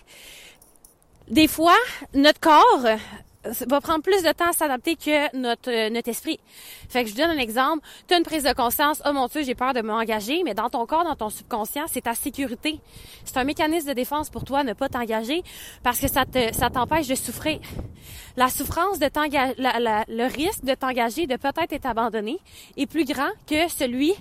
des 1.28 1.48
fois, 1.48 1.78
notre 2.14 2.40
corps 2.40 2.98
va 3.44 3.82
prendre 3.82 4.04
plus 4.04 4.22
de 4.22 4.32
temps 4.32 4.50
à 4.50 4.54
s'adapter 4.54 4.96
que 4.96 5.36
notre, 5.38 5.72
euh, 5.72 5.90
notre 5.90 6.10
esprit. 6.10 6.40
Fait 6.90 7.04
que 7.04 7.10
je 7.10 7.16
vous 7.16 7.22
donne 7.22 7.32
un 7.32 7.38
exemple. 7.38 7.88
Tu 8.08 8.14
as 8.14 8.18
une 8.18 8.24
prise 8.24 8.44
de 8.44 8.54
conscience, 8.54 9.02
oh 9.06 9.14
mon 9.14 9.28
Dieu, 9.28 9.44
j'ai 9.44 9.56
peur 9.56 9.74
de 9.74 9.82
m'engager, 9.82 10.44
mais 10.44 10.54
dans 10.54 10.70
ton 10.70 10.86
corps, 10.86 11.04
dans 11.04 11.16
ton 11.16 11.30
subconscient, 11.30 11.86
c'est 11.88 12.02
ta 12.02 12.16
sécurité. 12.16 12.80
C'est 13.24 13.38
un 13.38 13.46
mécanisme 13.46 13.88
de 13.88 13.94
défense 13.94 14.30
pour 14.30 14.44
toi 14.44 14.64
ne 14.64 14.74
pas 14.74 14.90
t'engager 14.90 15.42
parce 15.84 16.00
que 16.00 16.08
ça 16.08 16.26
te, 16.26 16.54
ça 16.54 16.70
t'empêche 16.70 17.08
de 17.08 17.16
souffrir. 17.16 17.60
La 18.36 18.50
souffrance 18.50 19.00
de 19.00 19.08
t'engager, 19.08 19.56
le 19.58 20.34
risque 20.34 20.64
de 20.66 20.74
t'engager, 20.74 21.28
de 21.28 21.36
peut-être 21.36 21.72
être 21.72 21.86
abandonné 21.86 22.40
est 22.78 22.88
plus 22.88 23.06
grand 23.06 23.30
que 23.48 23.70
celui 23.70 24.14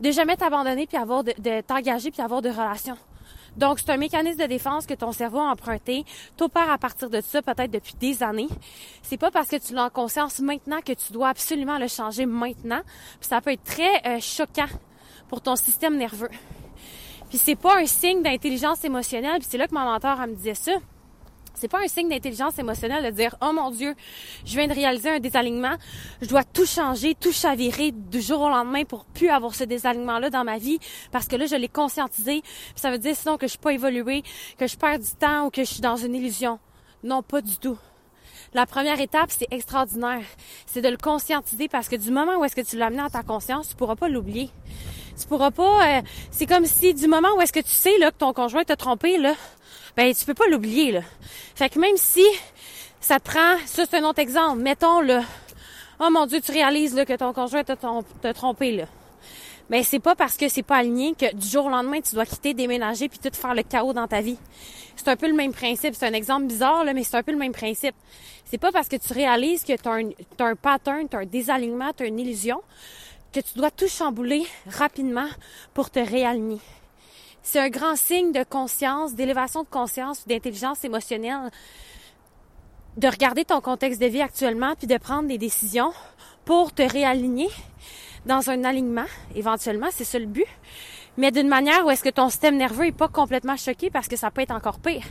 de 0.00 0.10
jamais 0.10 0.36
t'abandonner 0.36 0.86
puis 0.86 0.96
avoir 0.96 1.24
de, 1.24 1.32
de 1.38 1.60
t'engager 1.62 2.10
puis 2.10 2.22
avoir 2.22 2.42
de 2.42 2.48
relations. 2.48 2.96
Donc, 3.56 3.78
c'est 3.78 3.90
un 3.90 3.96
mécanisme 3.96 4.40
de 4.40 4.46
défense 4.46 4.86
que 4.86 4.94
ton 4.94 5.12
cerveau 5.12 5.40
a 5.40 5.50
emprunté. 5.50 6.04
T'opères 6.36 6.70
à 6.70 6.78
partir 6.78 7.10
de 7.10 7.20
ça 7.20 7.42
peut-être 7.42 7.70
depuis 7.70 7.94
des 8.00 8.22
années. 8.22 8.48
C'est 9.02 9.18
pas 9.18 9.30
parce 9.30 9.48
que 9.48 9.56
tu 9.56 9.74
l'as 9.74 9.84
en 9.84 9.90
conscience 9.90 10.40
maintenant 10.40 10.80
que 10.80 10.92
tu 10.92 11.12
dois 11.12 11.28
absolument 11.28 11.78
le 11.78 11.88
changer 11.88 12.26
maintenant. 12.26 12.80
Puis 13.20 13.28
ça 13.28 13.40
peut 13.40 13.52
être 13.52 13.64
très 13.64 14.06
euh, 14.06 14.20
choquant 14.20 14.68
pour 15.28 15.40
ton 15.40 15.56
système 15.56 15.96
nerveux. 15.96 16.30
Puis 17.28 17.38
c'est 17.38 17.56
pas 17.56 17.78
un 17.78 17.86
signe 17.86 18.22
d'intelligence 18.22 18.84
émotionnelle. 18.84 19.38
Puis 19.38 19.48
c'est 19.50 19.58
là 19.58 19.66
que 19.66 19.74
mon 19.74 19.80
mentor 19.80 20.18
me 20.26 20.34
disait 20.34 20.54
ça. 20.54 20.72
C'est 21.54 21.68
pas 21.68 21.80
un 21.82 21.88
signe 21.88 22.08
d'intelligence 22.08 22.58
émotionnelle 22.58 23.04
de 23.04 23.10
dire 23.10 23.36
oh 23.40 23.52
mon 23.52 23.70
dieu, 23.70 23.94
je 24.44 24.56
viens 24.56 24.66
de 24.66 24.74
réaliser 24.74 25.10
un 25.10 25.20
désalignement, 25.20 25.76
je 26.20 26.28
dois 26.28 26.44
tout 26.44 26.66
changer, 26.66 27.14
tout 27.14 27.32
chavirer 27.32 27.92
du 27.92 28.20
jour 28.20 28.40
au 28.40 28.48
lendemain 28.48 28.84
pour 28.84 29.04
plus 29.04 29.28
avoir 29.28 29.54
ce 29.54 29.64
désalignement 29.64 30.18
là 30.18 30.30
dans 30.30 30.44
ma 30.44 30.58
vie 30.58 30.78
parce 31.10 31.28
que 31.28 31.36
là 31.36 31.46
je 31.46 31.56
l'ai 31.56 31.68
conscientisé, 31.68 32.42
ça 32.74 32.90
veut 32.90 32.98
dire 32.98 33.14
sinon 33.16 33.36
que 33.36 33.46
je 33.46 33.52
suis 33.52 33.58
pas 33.58 33.72
évolué, 33.72 34.22
que 34.58 34.66
je 34.66 34.76
perds 34.76 34.98
du 34.98 35.10
temps 35.18 35.46
ou 35.46 35.50
que 35.50 35.62
je 35.62 35.70
suis 35.70 35.80
dans 35.80 35.96
une 35.96 36.14
illusion. 36.14 36.58
Non, 37.04 37.22
pas 37.22 37.40
du 37.40 37.56
tout. 37.56 37.78
La 38.54 38.66
première 38.66 39.00
étape, 39.00 39.30
c'est 39.30 39.48
extraordinaire. 39.50 40.24
C'est 40.66 40.82
de 40.82 40.88
le 40.88 40.98
conscientiser 40.98 41.68
parce 41.68 41.88
que 41.88 41.96
du 41.96 42.10
moment 42.10 42.36
où 42.36 42.44
est-ce 42.44 42.54
que 42.54 42.60
tu 42.60 42.76
l'as 42.76 42.86
amené 42.86 43.02
à 43.02 43.08
ta 43.08 43.22
conscience, 43.22 43.70
tu 43.70 43.76
pourras 43.76 43.96
pas 43.96 44.08
l'oublier. 44.08 44.50
Tu 45.18 45.26
pourras 45.26 45.50
pas. 45.50 45.98
Euh, 45.98 46.02
c'est 46.30 46.46
comme 46.46 46.66
si 46.66 46.92
du 46.92 47.08
moment 47.08 47.28
où 47.36 47.40
est-ce 47.40 47.52
que 47.52 47.60
tu 47.60 47.70
sais 47.70 47.96
là 47.98 48.10
que 48.10 48.18
ton 48.18 48.32
conjoint 48.32 48.64
t'a 48.64 48.76
trompé 48.76 49.16
là, 49.16 49.34
ben 49.96 50.14
tu 50.14 50.24
peux 50.24 50.34
pas 50.34 50.46
l'oublier 50.48 50.92
là. 50.92 51.00
Fait 51.54 51.68
que 51.68 51.78
même 51.78 51.96
si 51.96 52.24
ça 53.00 53.18
te 53.20 53.30
prend, 53.30 53.56
ça 53.66 53.84
c'est 53.88 53.98
un 53.98 54.04
autre 54.04 54.20
exemple. 54.20 54.60
Mettons 54.60 55.00
là, 55.00 55.22
oh 56.00 56.08
mon 56.10 56.26
Dieu, 56.26 56.40
tu 56.40 56.52
réalises 56.52 56.94
là 56.94 57.04
que 57.04 57.14
ton 57.14 57.32
conjoint 57.32 57.64
t'a 57.64 58.34
trompé 58.34 58.72
là. 58.72 58.84
Mais 59.70 59.82
c'est 59.82 60.00
pas 60.00 60.14
parce 60.14 60.36
que 60.36 60.48
c'est 60.48 60.62
pas 60.62 60.76
aligné 60.76 61.14
que 61.14 61.34
du 61.34 61.48
jour 61.48 61.66
au 61.66 61.70
lendemain 61.70 62.00
tu 62.00 62.14
dois 62.14 62.26
quitter, 62.26 62.52
déménager 62.54 63.08
puis 63.08 63.18
tout 63.18 63.30
faire 63.32 63.54
le 63.54 63.62
chaos 63.62 63.92
dans 63.92 64.08
ta 64.08 64.20
vie. 64.20 64.38
C'est 64.96 65.08
un 65.08 65.16
peu 65.16 65.28
le 65.28 65.34
même 65.34 65.52
principe. 65.52 65.94
C'est 65.94 66.06
un 66.06 66.12
exemple 66.12 66.46
bizarre 66.46 66.84
là, 66.84 66.92
mais 66.92 67.04
c'est 67.04 67.16
un 67.16 67.22
peu 67.22 67.32
le 67.32 67.38
même 67.38 67.52
principe. 67.52 67.94
C'est 68.44 68.58
pas 68.58 68.70
parce 68.70 68.88
que 68.88 68.96
tu 68.96 69.12
réalises 69.12 69.64
que 69.64 69.74
tu 69.74 69.88
as 69.88 69.92
un, 69.92 70.10
as 70.38 70.44
un 70.44 70.56
pattern, 70.56 71.08
tu 71.08 71.16
as 71.16 71.20
un 71.20 71.26
désalignement, 71.26 71.92
tu 71.96 72.02
as 72.02 72.06
une 72.06 72.18
illusion 72.18 72.60
que 73.32 73.40
tu 73.40 73.54
dois 73.56 73.70
tout 73.70 73.88
chambouler 73.88 74.44
rapidement 74.66 75.28
pour 75.72 75.90
te 75.90 76.00
réaligner. 76.00 76.60
C'est 77.42 77.58
un 77.58 77.68
grand 77.70 77.96
signe 77.96 78.32
de 78.32 78.44
conscience, 78.44 79.14
d'élévation 79.14 79.62
de 79.62 79.68
conscience, 79.68 80.26
d'intelligence 80.28 80.84
émotionnelle, 80.84 81.50
de 82.96 83.08
regarder 83.08 83.44
ton 83.44 83.60
contexte 83.60 84.00
de 84.00 84.06
vie 84.06 84.22
actuellement 84.22 84.74
puis 84.78 84.86
de 84.86 84.96
prendre 84.96 85.28
des 85.28 85.38
décisions 85.38 85.92
pour 86.44 86.72
te 86.72 86.82
réaligner 86.82 87.48
dans 88.26 88.50
un 88.50 88.62
alignement, 88.64 89.06
éventuellement, 89.34 89.88
c'est 89.90 90.04
ça 90.04 90.18
le 90.18 90.26
but, 90.26 90.46
mais 91.16 91.32
d'une 91.32 91.48
manière 91.48 91.84
où 91.84 91.90
est-ce 91.90 92.04
que 92.04 92.10
ton 92.10 92.28
système 92.28 92.56
nerveux 92.56 92.86
est 92.86 92.92
pas 92.96 93.08
complètement 93.08 93.56
choqué 93.56 93.90
parce 93.90 94.06
que 94.06 94.16
ça 94.16 94.30
peut 94.30 94.42
être 94.42 94.54
encore 94.54 94.78
pire. 94.78 95.04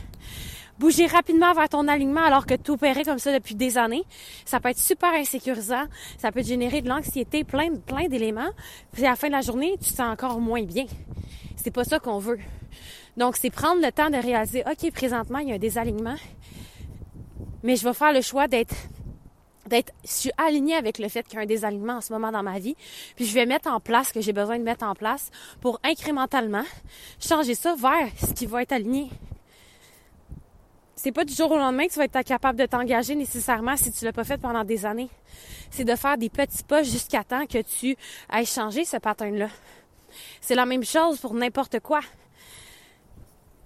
Bouger 0.82 1.06
rapidement 1.06 1.52
vers 1.52 1.68
ton 1.68 1.86
alignement 1.86 2.24
alors 2.24 2.44
que 2.44 2.54
tu 2.54 2.72
opérais 2.72 3.04
comme 3.04 3.20
ça 3.20 3.32
depuis 3.32 3.54
des 3.54 3.78
années, 3.78 4.02
ça 4.44 4.58
peut 4.58 4.68
être 4.68 4.80
super 4.80 5.12
insécurisant, 5.14 5.84
ça 6.18 6.32
peut 6.32 6.42
générer 6.42 6.82
de 6.82 6.88
l'anxiété, 6.88 7.44
plein, 7.44 7.76
plein 7.76 8.08
d'éléments. 8.08 8.50
Puis 8.90 9.06
à 9.06 9.10
la 9.10 9.14
fin 9.14 9.28
de 9.28 9.32
la 9.32 9.42
journée, 9.42 9.74
tu 9.80 9.90
te 9.90 9.96
sens 9.96 10.12
encore 10.12 10.40
moins 10.40 10.64
bien. 10.64 10.86
C'est 11.54 11.70
pas 11.70 11.84
ça 11.84 12.00
qu'on 12.00 12.18
veut. 12.18 12.40
Donc, 13.16 13.36
c'est 13.36 13.50
prendre 13.50 13.80
le 13.80 13.92
temps 13.92 14.10
de 14.10 14.16
réaliser, 14.16 14.64
OK, 14.66 14.90
présentement, 14.90 15.38
il 15.38 15.50
y 15.50 15.52
a 15.52 15.54
un 15.54 15.58
désalignement, 15.58 16.16
mais 17.62 17.76
je 17.76 17.84
vais 17.84 17.94
faire 17.94 18.12
le 18.12 18.20
choix 18.20 18.48
d'être 18.48 18.74
d'être 19.68 19.92
je 20.04 20.10
suis 20.10 20.32
alignée 20.36 20.74
avec 20.74 20.98
le 20.98 21.08
fait 21.08 21.22
qu'il 21.22 21.34
y 21.34 21.38
a 21.38 21.42
un 21.42 21.46
désalignement 21.46 21.98
en 21.98 22.00
ce 22.00 22.12
moment 22.12 22.32
dans 22.32 22.42
ma 22.42 22.58
vie, 22.58 22.74
puis 23.14 23.24
je 23.24 23.34
vais 23.34 23.46
mettre 23.46 23.70
en 23.70 23.78
place 23.78 24.08
ce 24.08 24.14
que 24.14 24.20
j'ai 24.20 24.32
besoin 24.32 24.58
de 24.58 24.64
mettre 24.64 24.84
en 24.84 24.96
place 24.96 25.30
pour 25.60 25.78
incrémentalement 25.84 26.64
changer 27.20 27.54
ça 27.54 27.76
vers 27.76 28.08
ce 28.20 28.32
qui 28.34 28.46
va 28.46 28.62
être 28.62 28.72
aligné. 28.72 29.10
C'est 31.02 31.10
pas 31.10 31.24
du 31.24 31.34
jour 31.34 31.50
au 31.50 31.56
lendemain 31.56 31.88
que 31.88 31.92
tu 31.92 31.98
vas 31.98 32.04
être 32.04 32.22
capable 32.22 32.56
de 32.56 32.64
t'engager 32.64 33.16
nécessairement 33.16 33.76
si 33.76 33.90
tu 33.90 34.04
l'as 34.04 34.12
pas 34.12 34.22
fait 34.22 34.40
pendant 34.40 34.62
des 34.62 34.86
années. 34.86 35.08
C'est 35.68 35.82
de 35.82 35.96
faire 35.96 36.16
des 36.16 36.30
petits 36.30 36.62
pas 36.62 36.84
jusqu'à 36.84 37.24
temps 37.24 37.44
que 37.44 37.60
tu 37.60 37.96
ailles 38.30 38.46
changer 38.46 38.84
ce 38.84 38.98
pattern-là. 38.98 39.48
C'est 40.40 40.54
la 40.54 40.64
même 40.64 40.84
chose 40.84 41.18
pour 41.18 41.34
n'importe 41.34 41.80
quoi. 41.80 42.02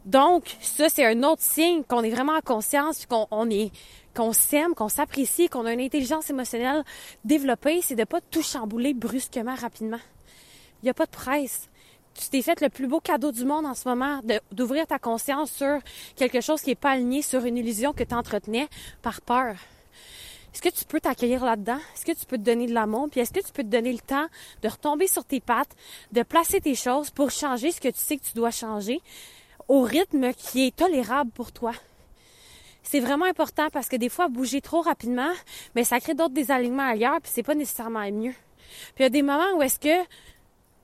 Donc, 0.07 0.57
ça, 0.62 0.88
c'est 0.88 1.05
un 1.05 1.22
autre 1.25 1.42
signe 1.42 1.83
qu'on 1.85 2.03
est 2.05 2.11
vraiment 2.11 2.38
en 2.38 2.40
conscience, 2.40 3.05
qu'on 3.05 3.51
est, 3.51 3.70
qu'on 4.14 4.33
s'aime, 4.33 4.75
qu'on 4.75 4.88
s'apprécie, 4.88 5.51
qu'on 5.51 5.66
a 5.66 5.75
une 5.75 5.83
intelligence 5.83 6.31
émotionnelle 6.31 6.85
développée, 7.22 7.83
c'est 7.83 7.96
de 7.96 8.05
pas 8.05 8.22
tout 8.22 8.42
chambouler 8.42 8.94
brusquement, 8.94 9.57
rapidement. 9.57 10.01
Il 10.81 10.87
n'y 10.87 10.90
a 10.90 10.94
pas 10.94 11.05
de 11.05 11.11
presse. 11.11 11.68
Tu 12.18 12.31
t'es 12.31 12.42
fait 12.42 12.61
le 12.61 12.68
plus 12.68 12.87
beau 12.87 13.00
cadeau 13.00 13.31
du 13.31 13.44
monde 13.44 13.66
en 13.66 13.74
ce 13.74 13.88
moment, 13.88 14.20
d'ouvrir 14.50 14.87
ta 14.87 14.98
conscience 14.98 15.50
sur 15.50 15.79
quelque 16.16 16.40
chose 16.40 16.62
qui 16.62 16.70
n'est 16.70 16.74
pas 16.74 16.92
aligné 16.92 17.22
sur 17.22 17.44
une 17.44 17.59
illusion 17.59 17.92
que 17.92 18.05
tu 18.05 18.14
entretenais 18.14 18.68
par 19.02 19.20
peur. 19.20 19.57
Est-ce 20.55 20.62
que 20.62 20.70
tu 20.70 20.87
peux 20.87 21.00
t'accueillir 21.00 21.44
là-dedans? 21.44 21.79
Est-ce 21.94 22.07
que 22.07 22.18
tu 22.18 22.24
peux 22.24 22.38
te 22.38 22.42
donner 22.42 22.66
de 22.66 22.72
l'amour? 22.72 23.09
Puis 23.11 23.20
est-ce 23.20 23.33
que 23.33 23.44
tu 23.44 23.52
peux 23.52 23.62
te 23.62 23.68
donner 23.68 23.92
le 23.92 23.98
temps 23.98 24.26
de 24.62 24.68
retomber 24.68 25.07
sur 25.07 25.22
tes 25.22 25.40
pattes, 25.40 25.76
de 26.12 26.22
placer 26.22 26.62
tes 26.62 26.74
choses 26.74 27.11
pour 27.11 27.31
changer 27.31 27.72
ce 27.72 27.81
que 27.81 27.88
tu 27.88 27.98
sais 27.98 28.16
que 28.16 28.24
tu 28.24 28.33
dois 28.33 28.50
changer 28.50 29.00
au 29.68 29.83
rythme 29.83 30.33
qui 30.33 30.66
est 30.66 30.74
tolérable 30.74 31.31
pour 31.33 31.52
toi? 31.52 31.72
C'est 32.83 33.00
vraiment 33.00 33.26
important 33.26 33.68
parce 33.70 33.88
que 33.88 33.96
des 33.96 34.09
fois, 34.09 34.29
bouger 34.29 34.62
trop 34.62 34.81
rapidement, 34.81 35.33
mais 35.74 35.85
ça 35.85 36.00
crée 36.00 36.14
d'autres 36.14 36.33
désalignements 36.33 36.88
ailleurs, 36.88 37.20
puis 37.20 37.31
c'est 37.35 37.42
pas 37.42 37.55
nécessairement 37.55 38.11
mieux. 38.11 38.33
Puis 38.94 39.00
il 39.00 39.02
y 39.02 39.07
a 39.07 39.11
des 39.11 39.22
moments 39.22 39.59
où 39.59 39.62
est-ce 39.62 39.79
que 39.79 40.07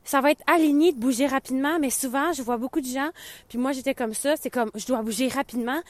ça 0.05 0.21
va 0.21 0.31
être 0.31 0.43
aligné 0.47 0.93
de 0.93 0.99
bouger 0.99 1.27
rapidement, 1.27 1.79
mais 1.79 1.91
souvent, 1.91 2.33
je 2.33 2.43
vois 2.43 2.57
beaucoup 2.57 2.81
de 2.81 2.87
gens, 2.87 3.11
puis 3.49 3.59
moi, 3.59 3.73
j'étais 3.73 3.95
comme 3.95 4.15
ça, 4.15 4.35
c'est 4.37 4.51
comme, 4.51 4.71
je 4.75 4.87
dois 4.87 5.03
bouger 5.03 5.29
rapidement, 5.29 5.81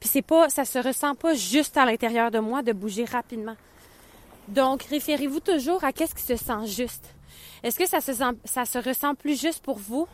puis 0.00 0.08
c'est 0.08 0.22
pas, 0.22 0.48
ça 0.48 0.64
se 0.64 0.78
ressent 0.78 1.14
pas 1.14 1.34
juste 1.34 1.76
à 1.76 1.84
l'intérieur 1.84 2.30
de 2.30 2.38
moi 2.38 2.62
de 2.62 2.72
bouger 2.72 3.04
rapidement. 3.04 3.56
Donc, 4.48 4.82
référez-vous 4.84 5.40
toujours 5.40 5.84
à 5.84 5.92
qu'est-ce 5.92 6.14
qui 6.14 6.22
se 6.22 6.36
sent 6.36 6.66
juste. 6.66 7.14
Est-ce 7.62 7.78
que 7.78 7.88
ça 7.88 8.00
se, 8.00 8.12
sent, 8.12 8.36
ça 8.44 8.64
se 8.64 8.78
ressent 8.78 9.14
plus 9.14 9.40
juste 9.40 9.62
pour 9.62 9.78
vous? 9.78 10.06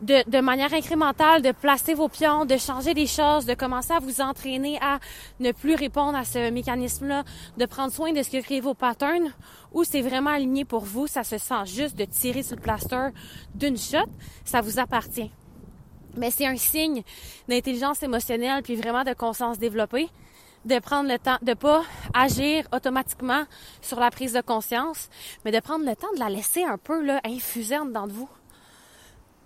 De, 0.00 0.28
de, 0.28 0.40
manière 0.40 0.72
incrémentale, 0.72 1.42
de 1.42 1.52
placer 1.52 1.94
vos 1.94 2.08
pions, 2.08 2.44
de 2.44 2.56
changer 2.56 2.94
des 2.94 3.06
choses, 3.06 3.46
de 3.46 3.54
commencer 3.54 3.92
à 3.92 3.98
vous 3.98 4.20
entraîner 4.20 4.78
à 4.80 4.98
ne 5.40 5.52
plus 5.52 5.74
répondre 5.74 6.16
à 6.16 6.24
ce 6.24 6.50
mécanisme-là, 6.50 7.24
de 7.56 7.66
prendre 7.66 7.92
soin 7.92 8.12
de 8.12 8.22
ce 8.22 8.30
que 8.30 8.40
créent 8.40 8.60
vos 8.60 8.74
patterns, 8.74 9.32
ou 9.72 9.84
c'est 9.84 10.00
vraiment 10.00 10.30
aligné 10.30 10.64
pour 10.64 10.84
vous, 10.84 11.06
ça 11.06 11.22
se 11.22 11.38
sent 11.38 11.66
juste 11.66 11.96
de 11.96 12.04
tirer 12.04 12.42
sur 12.42 12.56
le 12.56 12.62
plaster 12.62 13.08
d'une 13.54 13.76
shot, 13.76 13.98
ça 14.44 14.60
vous 14.60 14.78
appartient. 14.78 15.30
Mais 16.16 16.30
c'est 16.30 16.46
un 16.46 16.56
signe 16.56 17.02
d'intelligence 17.48 18.02
émotionnelle 18.02 18.62
puis 18.62 18.74
vraiment 18.74 19.04
de 19.04 19.12
conscience 19.12 19.58
développée 19.58 20.08
de 20.64 20.78
prendre 20.78 21.08
le 21.08 21.18
temps 21.18 21.38
de 21.42 21.54
pas 21.54 21.82
agir 22.12 22.66
automatiquement 22.72 23.44
sur 23.80 23.98
la 23.98 24.10
prise 24.10 24.34
de 24.34 24.40
conscience, 24.40 25.08
mais 25.44 25.52
de 25.52 25.60
prendre 25.60 25.86
le 25.86 25.96
temps 25.96 26.12
de 26.14 26.18
la 26.18 26.28
laisser 26.28 26.64
un 26.64 26.76
peu 26.76 27.02
là 27.02 27.20
infuser 27.24 27.78
en 27.78 27.86
dedans 27.86 28.06
de 28.06 28.12
vous 28.12 28.28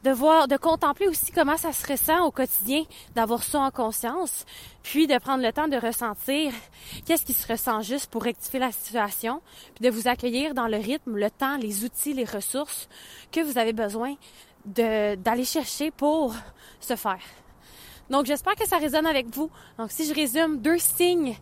de 0.04 0.10
voir, 0.10 0.48
de 0.48 0.58
contempler 0.58 1.08
aussi 1.08 1.32
comment 1.32 1.56
ça 1.56 1.72
se 1.72 1.90
ressent 1.90 2.26
au 2.26 2.30
quotidien 2.30 2.84
d'avoir 3.14 3.42
ça 3.42 3.60
en 3.60 3.70
conscience, 3.70 4.44
puis 4.82 5.06
de 5.06 5.16
prendre 5.18 5.42
le 5.42 5.50
temps 5.50 5.66
de 5.66 5.78
ressentir 5.78 6.52
qu'est-ce 7.06 7.24
qui 7.24 7.32
se 7.32 7.50
ressent 7.50 7.80
juste 7.80 8.10
pour 8.10 8.22
rectifier 8.22 8.60
la 8.60 8.70
situation, 8.70 9.40
puis 9.74 9.82
de 9.82 9.90
vous 9.90 10.06
accueillir 10.06 10.52
dans 10.52 10.68
le 10.68 10.76
rythme, 10.76 11.16
le 11.16 11.30
temps, 11.30 11.56
les 11.56 11.84
outils, 11.84 12.12
les 12.12 12.26
ressources 12.26 12.86
que 13.32 13.40
vous 13.40 13.56
avez 13.56 13.72
besoin 13.72 14.14
d'aller 14.66 15.44
chercher 15.44 15.90
pour 15.90 16.34
se 16.80 16.96
faire. 16.96 17.24
Donc, 18.10 18.26
j'espère 18.26 18.56
que 18.56 18.68
ça 18.68 18.76
résonne 18.76 19.06
avec 19.06 19.26
vous. 19.34 19.50
Donc, 19.78 19.90
si 19.90 20.06
je 20.06 20.14
résume, 20.14 20.60
deux 20.60 20.78
signes 20.78 21.34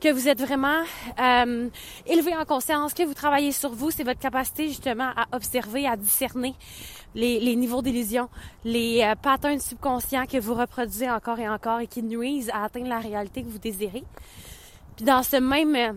que 0.00 0.12
vous 0.12 0.28
êtes 0.28 0.40
vraiment 0.40 0.82
euh, 1.18 1.68
élevé 2.06 2.36
en 2.36 2.44
conscience, 2.44 2.94
que 2.94 3.02
vous 3.02 3.14
travaillez 3.14 3.50
sur 3.50 3.70
vous, 3.70 3.90
c'est 3.90 4.04
votre 4.04 4.20
capacité 4.20 4.68
justement 4.68 5.10
à 5.16 5.26
observer, 5.34 5.86
à 5.86 5.96
discerner 5.96 6.54
les, 7.16 7.56
niveaux 7.56 7.82
d'illusion, 7.82 8.28
les 8.64 9.02
euh, 9.02 9.14
patterns 9.14 9.58
subconscients 9.58 10.26
que 10.26 10.38
vous 10.38 10.54
reproduisez 10.54 11.10
encore 11.10 11.38
et 11.38 11.48
encore 11.48 11.80
et 11.80 11.86
qui 11.86 12.02
nuisent 12.02 12.50
à 12.52 12.64
atteindre 12.64 12.88
la 12.88 12.98
réalité 12.98 13.42
que 13.42 13.48
vous 13.48 13.58
désirez. 13.58 14.04
Puis 14.96 15.04
dans 15.04 15.22
ce 15.22 15.36
même 15.36 15.74
euh, 15.74 15.92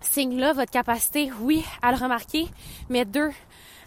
signe-là, 0.00 0.52
votre 0.52 0.70
capacité, 0.70 1.30
oui, 1.40 1.64
à 1.82 1.92
le 1.92 1.98
remarquer, 1.98 2.48
mais 2.88 3.04
deux, 3.04 3.30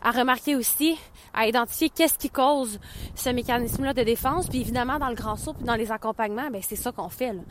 à 0.04 0.12
remarquer 0.12 0.56
aussi, 0.56 0.98
à 1.34 1.48
identifier 1.48 1.90
qu'est-ce 1.90 2.18
qui 2.18 2.30
cause 2.30 2.80
ce 3.16 3.30
mécanisme-là 3.30 3.94
de 3.94 4.04
défense. 4.04 4.48
Puis 4.48 4.62
évidemment, 4.62 5.00
dans 5.00 5.10
le 5.10 5.16
grand 5.16 5.36
saut, 5.38 5.54
puis 5.54 5.64
dans 5.64 5.76
les 5.76 5.92
accompagnements, 5.92 6.50
ben 6.52 6.62
c'est 6.62 6.76
ça 6.76 6.92
qu'on 6.92 7.10
fait. 7.10 7.34
Là. 7.34 7.42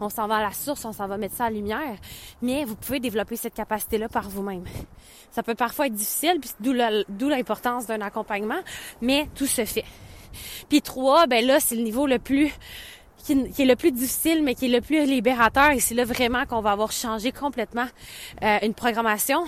On 0.00 0.08
s'en 0.08 0.26
va 0.26 0.36
à 0.36 0.42
la 0.42 0.52
source, 0.52 0.84
on 0.84 0.92
s'en 0.92 1.06
va 1.06 1.16
mettre 1.16 1.36
ça 1.36 1.46
à 1.46 1.50
lumière. 1.50 1.96
Mais 2.42 2.64
vous 2.64 2.74
pouvez 2.74 3.00
développer 3.00 3.36
cette 3.36 3.54
capacité-là 3.54 4.08
par 4.08 4.28
vous-même. 4.28 4.64
Ça 5.30 5.42
peut 5.42 5.54
parfois 5.54 5.86
être 5.86 5.94
difficile, 5.94 6.40
puis 6.40 6.50
d'où 6.60 7.28
l'importance 7.28 7.86
d'un 7.86 8.00
accompagnement, 8.00 8.60
mais 9.00 9.28
tout 9.34 9.46
se 9.46 9.64
fait. 9.64 9.84
Puis 10.68 10.82
trois, 10.82 11.26
ben 11.26 11.44
là, 11.46 11.60
c'est 11.60 11.76
le 11.76 11.82
niveau 11.82 12.06
le 12.06 12.18
plus 12.18 12.52
qui, 13.24 13.62
est 13.62 13.66
le 13.66 13.76
plus 13.76 13.92
difficile, 13.92 14.42
mais 14.42 14.54
qui 14.54 14.66
est 14.66 14.68
le 14.68 14.80
plus 14.80 15.04
libérateur. 15.04 15.70
Et 15.70 15.80
c'est 15.80 15.94
là 15.94 16.04
vraiment 16.04 16.46
qu'on 16.46 16.60
va 16.60 16.72
avoir 16.72 16.92
changé 16.92 17.32
complètement 17.32 17.86
euh, 18.42 18.58
une 18.62 18.74
programmation. 18.74 19.44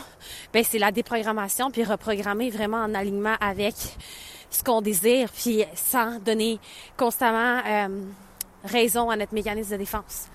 Ben 0.53 0.65
c'est 0.65 0.79
la 0.79 0.93
déprogrammation, 0.93 1.71
puis 1.71 1.85
reprogrammer 1.85 2.51
vraiment 2.51 2.79
en 2.79 2.95
alignement 2.95 3.35
avec 3.41 3.75
ce 4.51 4.63
qu'on 4.63 4.81
désire, 4.81 5.31
puis 5.31 5.65
sans 5.75 6.19
donner 6.21 6.59
constamment 6.97 7.61
euh, 7.67 7.89
raison 8.65 9.11
à 9.11 9.17
notre 9.17 9.35
mécanisme 9.35 9.73
de 9.73 9.77
défense. 9.79 10.29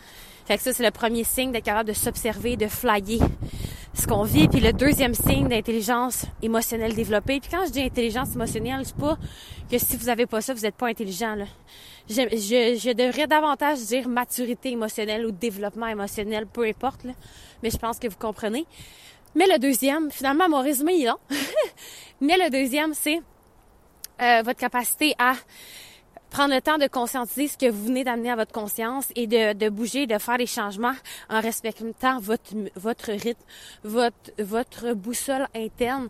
Fait 0.48 0.56
que 0.56 0.64
ça, 0.64 0.72
c'est 0.72 0.84
le 0.84 0.92
premier 0.92 1.26
signe 1.26 1.52
d'être 1.52 1.66
capable 1.66 1.90
de 1.90 1.94
s'observer, 1.94 2.56
de 2.56 2.68
flyer 2.68 3.20
ce 3.94 4.08
qu'on 4.08 4.24
vit. 4.24 4.48
Puis 4.48 4.62
le 4.62 4.72
deuxième 4.72 5.14
signe 5.14 5.50
d'intelligence 5.50 6.26
émotionnelle 6.42 6.96
développée. 6.96 7.42
Puis 7.42 7.50
quand 7.52 7.66
je 7.66 7.72
dis 7.72 7.82
intelligence 7.82 8.34
émotionnelle, 8.34 8.82
c'est 8.86 8.96
pas 8.96 9.18
que 9.70 9.78
si 9.78 9.98
vous 9.98 10.08
avez 10.08 10.26
pas 10.26 10.40
ça, 10.40 10.54
vous 10.54 10.62
n'êtes 10.62 10.76
pas 10.76 10.88
intelligent. 10.88 11.36
Là. 11.36 11.46
Je, 12.10 12.22
je, 12.32 12.80
je, 12.80 12.94
devrais 12.94 13.28
davantage 13.28 13.80
dire 13.80 14.08
maturité 14.08 14.72
émotionnelle 14.72 15.26
ou 15.26 15.32
développement 15.32 15.88
émotionnel, 15.88 16.48
peu 16.48 16.64
importe. 16.64 17.04
Là. 17.04 17.12
Mais 17.62 17.70
je 17.70 17.78
pense 17.78 18.00
que 18.00 18.08
vous 18.08 18.18
comprenez. 18.18 18.66
Mais 19.36 19.48
le 19.48 19.60
deuxième, 19.60 20.10
finalement, 20.12 20.48
mon 20.48 20.62
résumé 20.62 21.02
est 21.02 21.08
long. 21.08 21.20
Mais 22.22 22.38
le 22.38 22.50
deuxième, 22.50 22.94
c'est 22.94 23.20
euh, 24.22 24.42
votre 24.44 24.60
capacité 24.60 25.14
à 25.20 25.34
prendre 26.30 26.54
le 26.54 26.62
temps 26.62 26.78
de 26.78 26.88
conscientiser 26.88 27.48
ce 27.48 27.58
que 27.58 27.70
vous 27.70 27.86
venez 27.86 28.04
d'amener 28.04 28.32
à 28.32 28.36
votre 28.36 28.52
conscience 28.52 29.08
et 29.16 29.28
de, 29.28 29.54
de, 29.54 29.70
bouger, 29.70 30.08
de 30.08 30.18
faire 30.18 30.38
des 30.38 30.46
changements 30.46 30.96
en 31.30 31.42
respectant 31.42 32.20
votre, 32.20 32.54
votre 32.76 33.12
rythme, 33.12 33.44
votre, 33.84 34.32
votre 34.40 34.94
boussole 34.94 35.48
interne, 35.56 36.08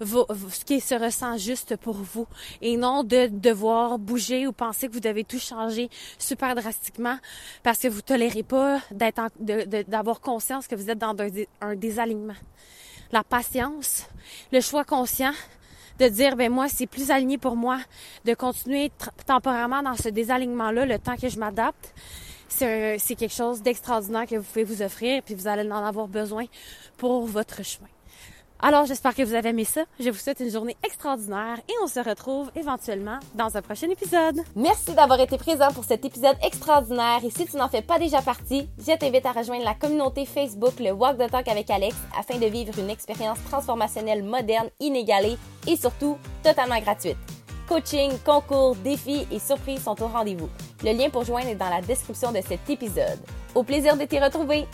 ce 0.00 0.64
qui 0.64 0.80
se 0.80 0.94
ressent 0.94 1.36
juste 1.36 1.76
pour 1.76 1.94
vous 1.94 2.26
et 2.60 2.76
non 2.76 3.04
de 3.04 3.28
devoir 3.28 3.98
bouger 3.98 4.46
ou 4.46 4.52
penser 4.52 4.88
que 4.88 4.92
vous 4.92 5.00
devez 5.00 5.24
tout 5.24 5.38
changer 5.38 5.88
super 6.18 6.54
drastiquement 6.54 7.18
parce 7.62 7.78
que 7.78 7.88
vous 7.88 8.02
tolérez 8.02 8.42
pas 8.42 8.80
d'être 8.90 9.20
d'avoir 9.38 10.20
conscience 10.20 10.66
que 10.66 10.74
vous 10.74 10.90
êtes 10.90 10.98
dans 10.98 11.16
un 11.60 11.74
désalignement. 11.76 12.34
La 13.12 13.24
patience, 13.24 14.06
le 14.52 14.60
choix 14.60 14.84
conscient, 14.84 15.32
de 16.00 16.08
dire, 16.08 16.34
ben 16.34 16.50
moi, 16.50 16.68
c'est 16.68 16.86
plus 16.86 17.10
aligné 17.10 17.36
pour 17.36 17.56
moi 17.56 17.78
de 18.24 18.34
continuer 18.34 18.90
temporairement 19.26 19.82
dans 19.82 19.96
ce 19.96 20.08
désalignement-là 20.08 20.86
le 20.86 20.98
temps 20.98 21.16
que 21.16 21.28
je 21.28 21.38
m'adapte. 21.38 21.94
C'est 22.48 22.98
quelque 23.16 23.34
chose 23.34 23.62
d'extraordinaire 23.62 24.26
que 24.26 24.36
vous 24.36 24.42
pouvez 24.42 24.64
vous 24.64 24.82
offrir, 24.82 25.22
puis 25.22 25.34
vous 25.34 25.46
allez 25.46 25.70
en 25.70 25.84
avoir 25.84 26.08
besoin 26.08 26.46
pour 26.96 27.26
votre 27.26 27.62
chemin. 27.62 27.88
Alors, 28.62 28.84
j'espère 28.84 29.14
que 29.14 29.22
vous 29.22 29.34
avez 29.34 29.50
aimé 29.50 29.64
ça. 29.64 29.84
Je 29.98 30.10
vous 30.10 30.18
souhaite 30.18 30.40
une 30.40 30.50
journée 30.50 30.76
extraordinaire 30.84 31.58
et 31.66 31.72
on 31.82 31.86
se 31.86 31.98
retrouve 32.00 32.50
éventuellement 32.54 33.18
dans 33.34 33.56
un 33.56 33.62
prochain 33.62 33.88
épisode. 33.88 34.40
Merci 34.54 34.92
d'avoir 34.92 35.18
été 35.18 35.38
présent 35.38 35.72
pour 35.72 35.84
cet 35.84 36.04
épisode 36.04 36.36
extraordinaire 36.44 37.20
et 37.24 37.30
si 37.30 37.46
tu 37.46 37.56
n'en 37.56 37.68
fais 37.68 37.80
pas 37.80 37.98
déjà 37.98 38.20
partie, 38.20 38.68
je 38.78 38.96
t'invite 38.98 39.24
à 39.24 39.32
rejoindre 39.32 39.64
la 39.64 39.74
communauté 39.74 40.26
Facebook 40.26 40.78
Le 40.78 40.92
Walk 40.92 41.16
the 41.16 41.30
Talk 41.30 41.48
avec 41.48 41.70
Alex 41.70 41.96
afin 42.18 42.38
de 42.38 42.46
vivre 42.46 42.78
une 42.78 42.90
expérience 42.90 43.38
transformationnelle 43.50 44.22
moderne, 44.22 44.68
inégalée 44.78 45.38
et 45.66 45.76
surtout 45.76 46.18
totalement 46.42 46.80
gratuite. 46.80 47.16
Coaching, 47.66 48.12
concours, 48.26 48.76
défis 48.76 49.26
et 49.30 49.38
surprises 49.38 49.84
sont 49.84 50.02
au 50.02 50.08
rendez-vous. 50.08 50.50
Le 50.84 50.92
lien 50.92 51.08
pour 51.08 51.24
joindre 51.24 51.48
est 51.48 51.54
dans 51.54 51.70
la 51.70 51.80
description 51.80 52.30
de 52.30 52.40
cet 52.46 52.68
épisode. 52.68 53.20
Au 53.54 53.62
plaisir 53.62 53.96
de 53.96 54.04
t'y 54.04 54.18
retrouver! 54.18 54.66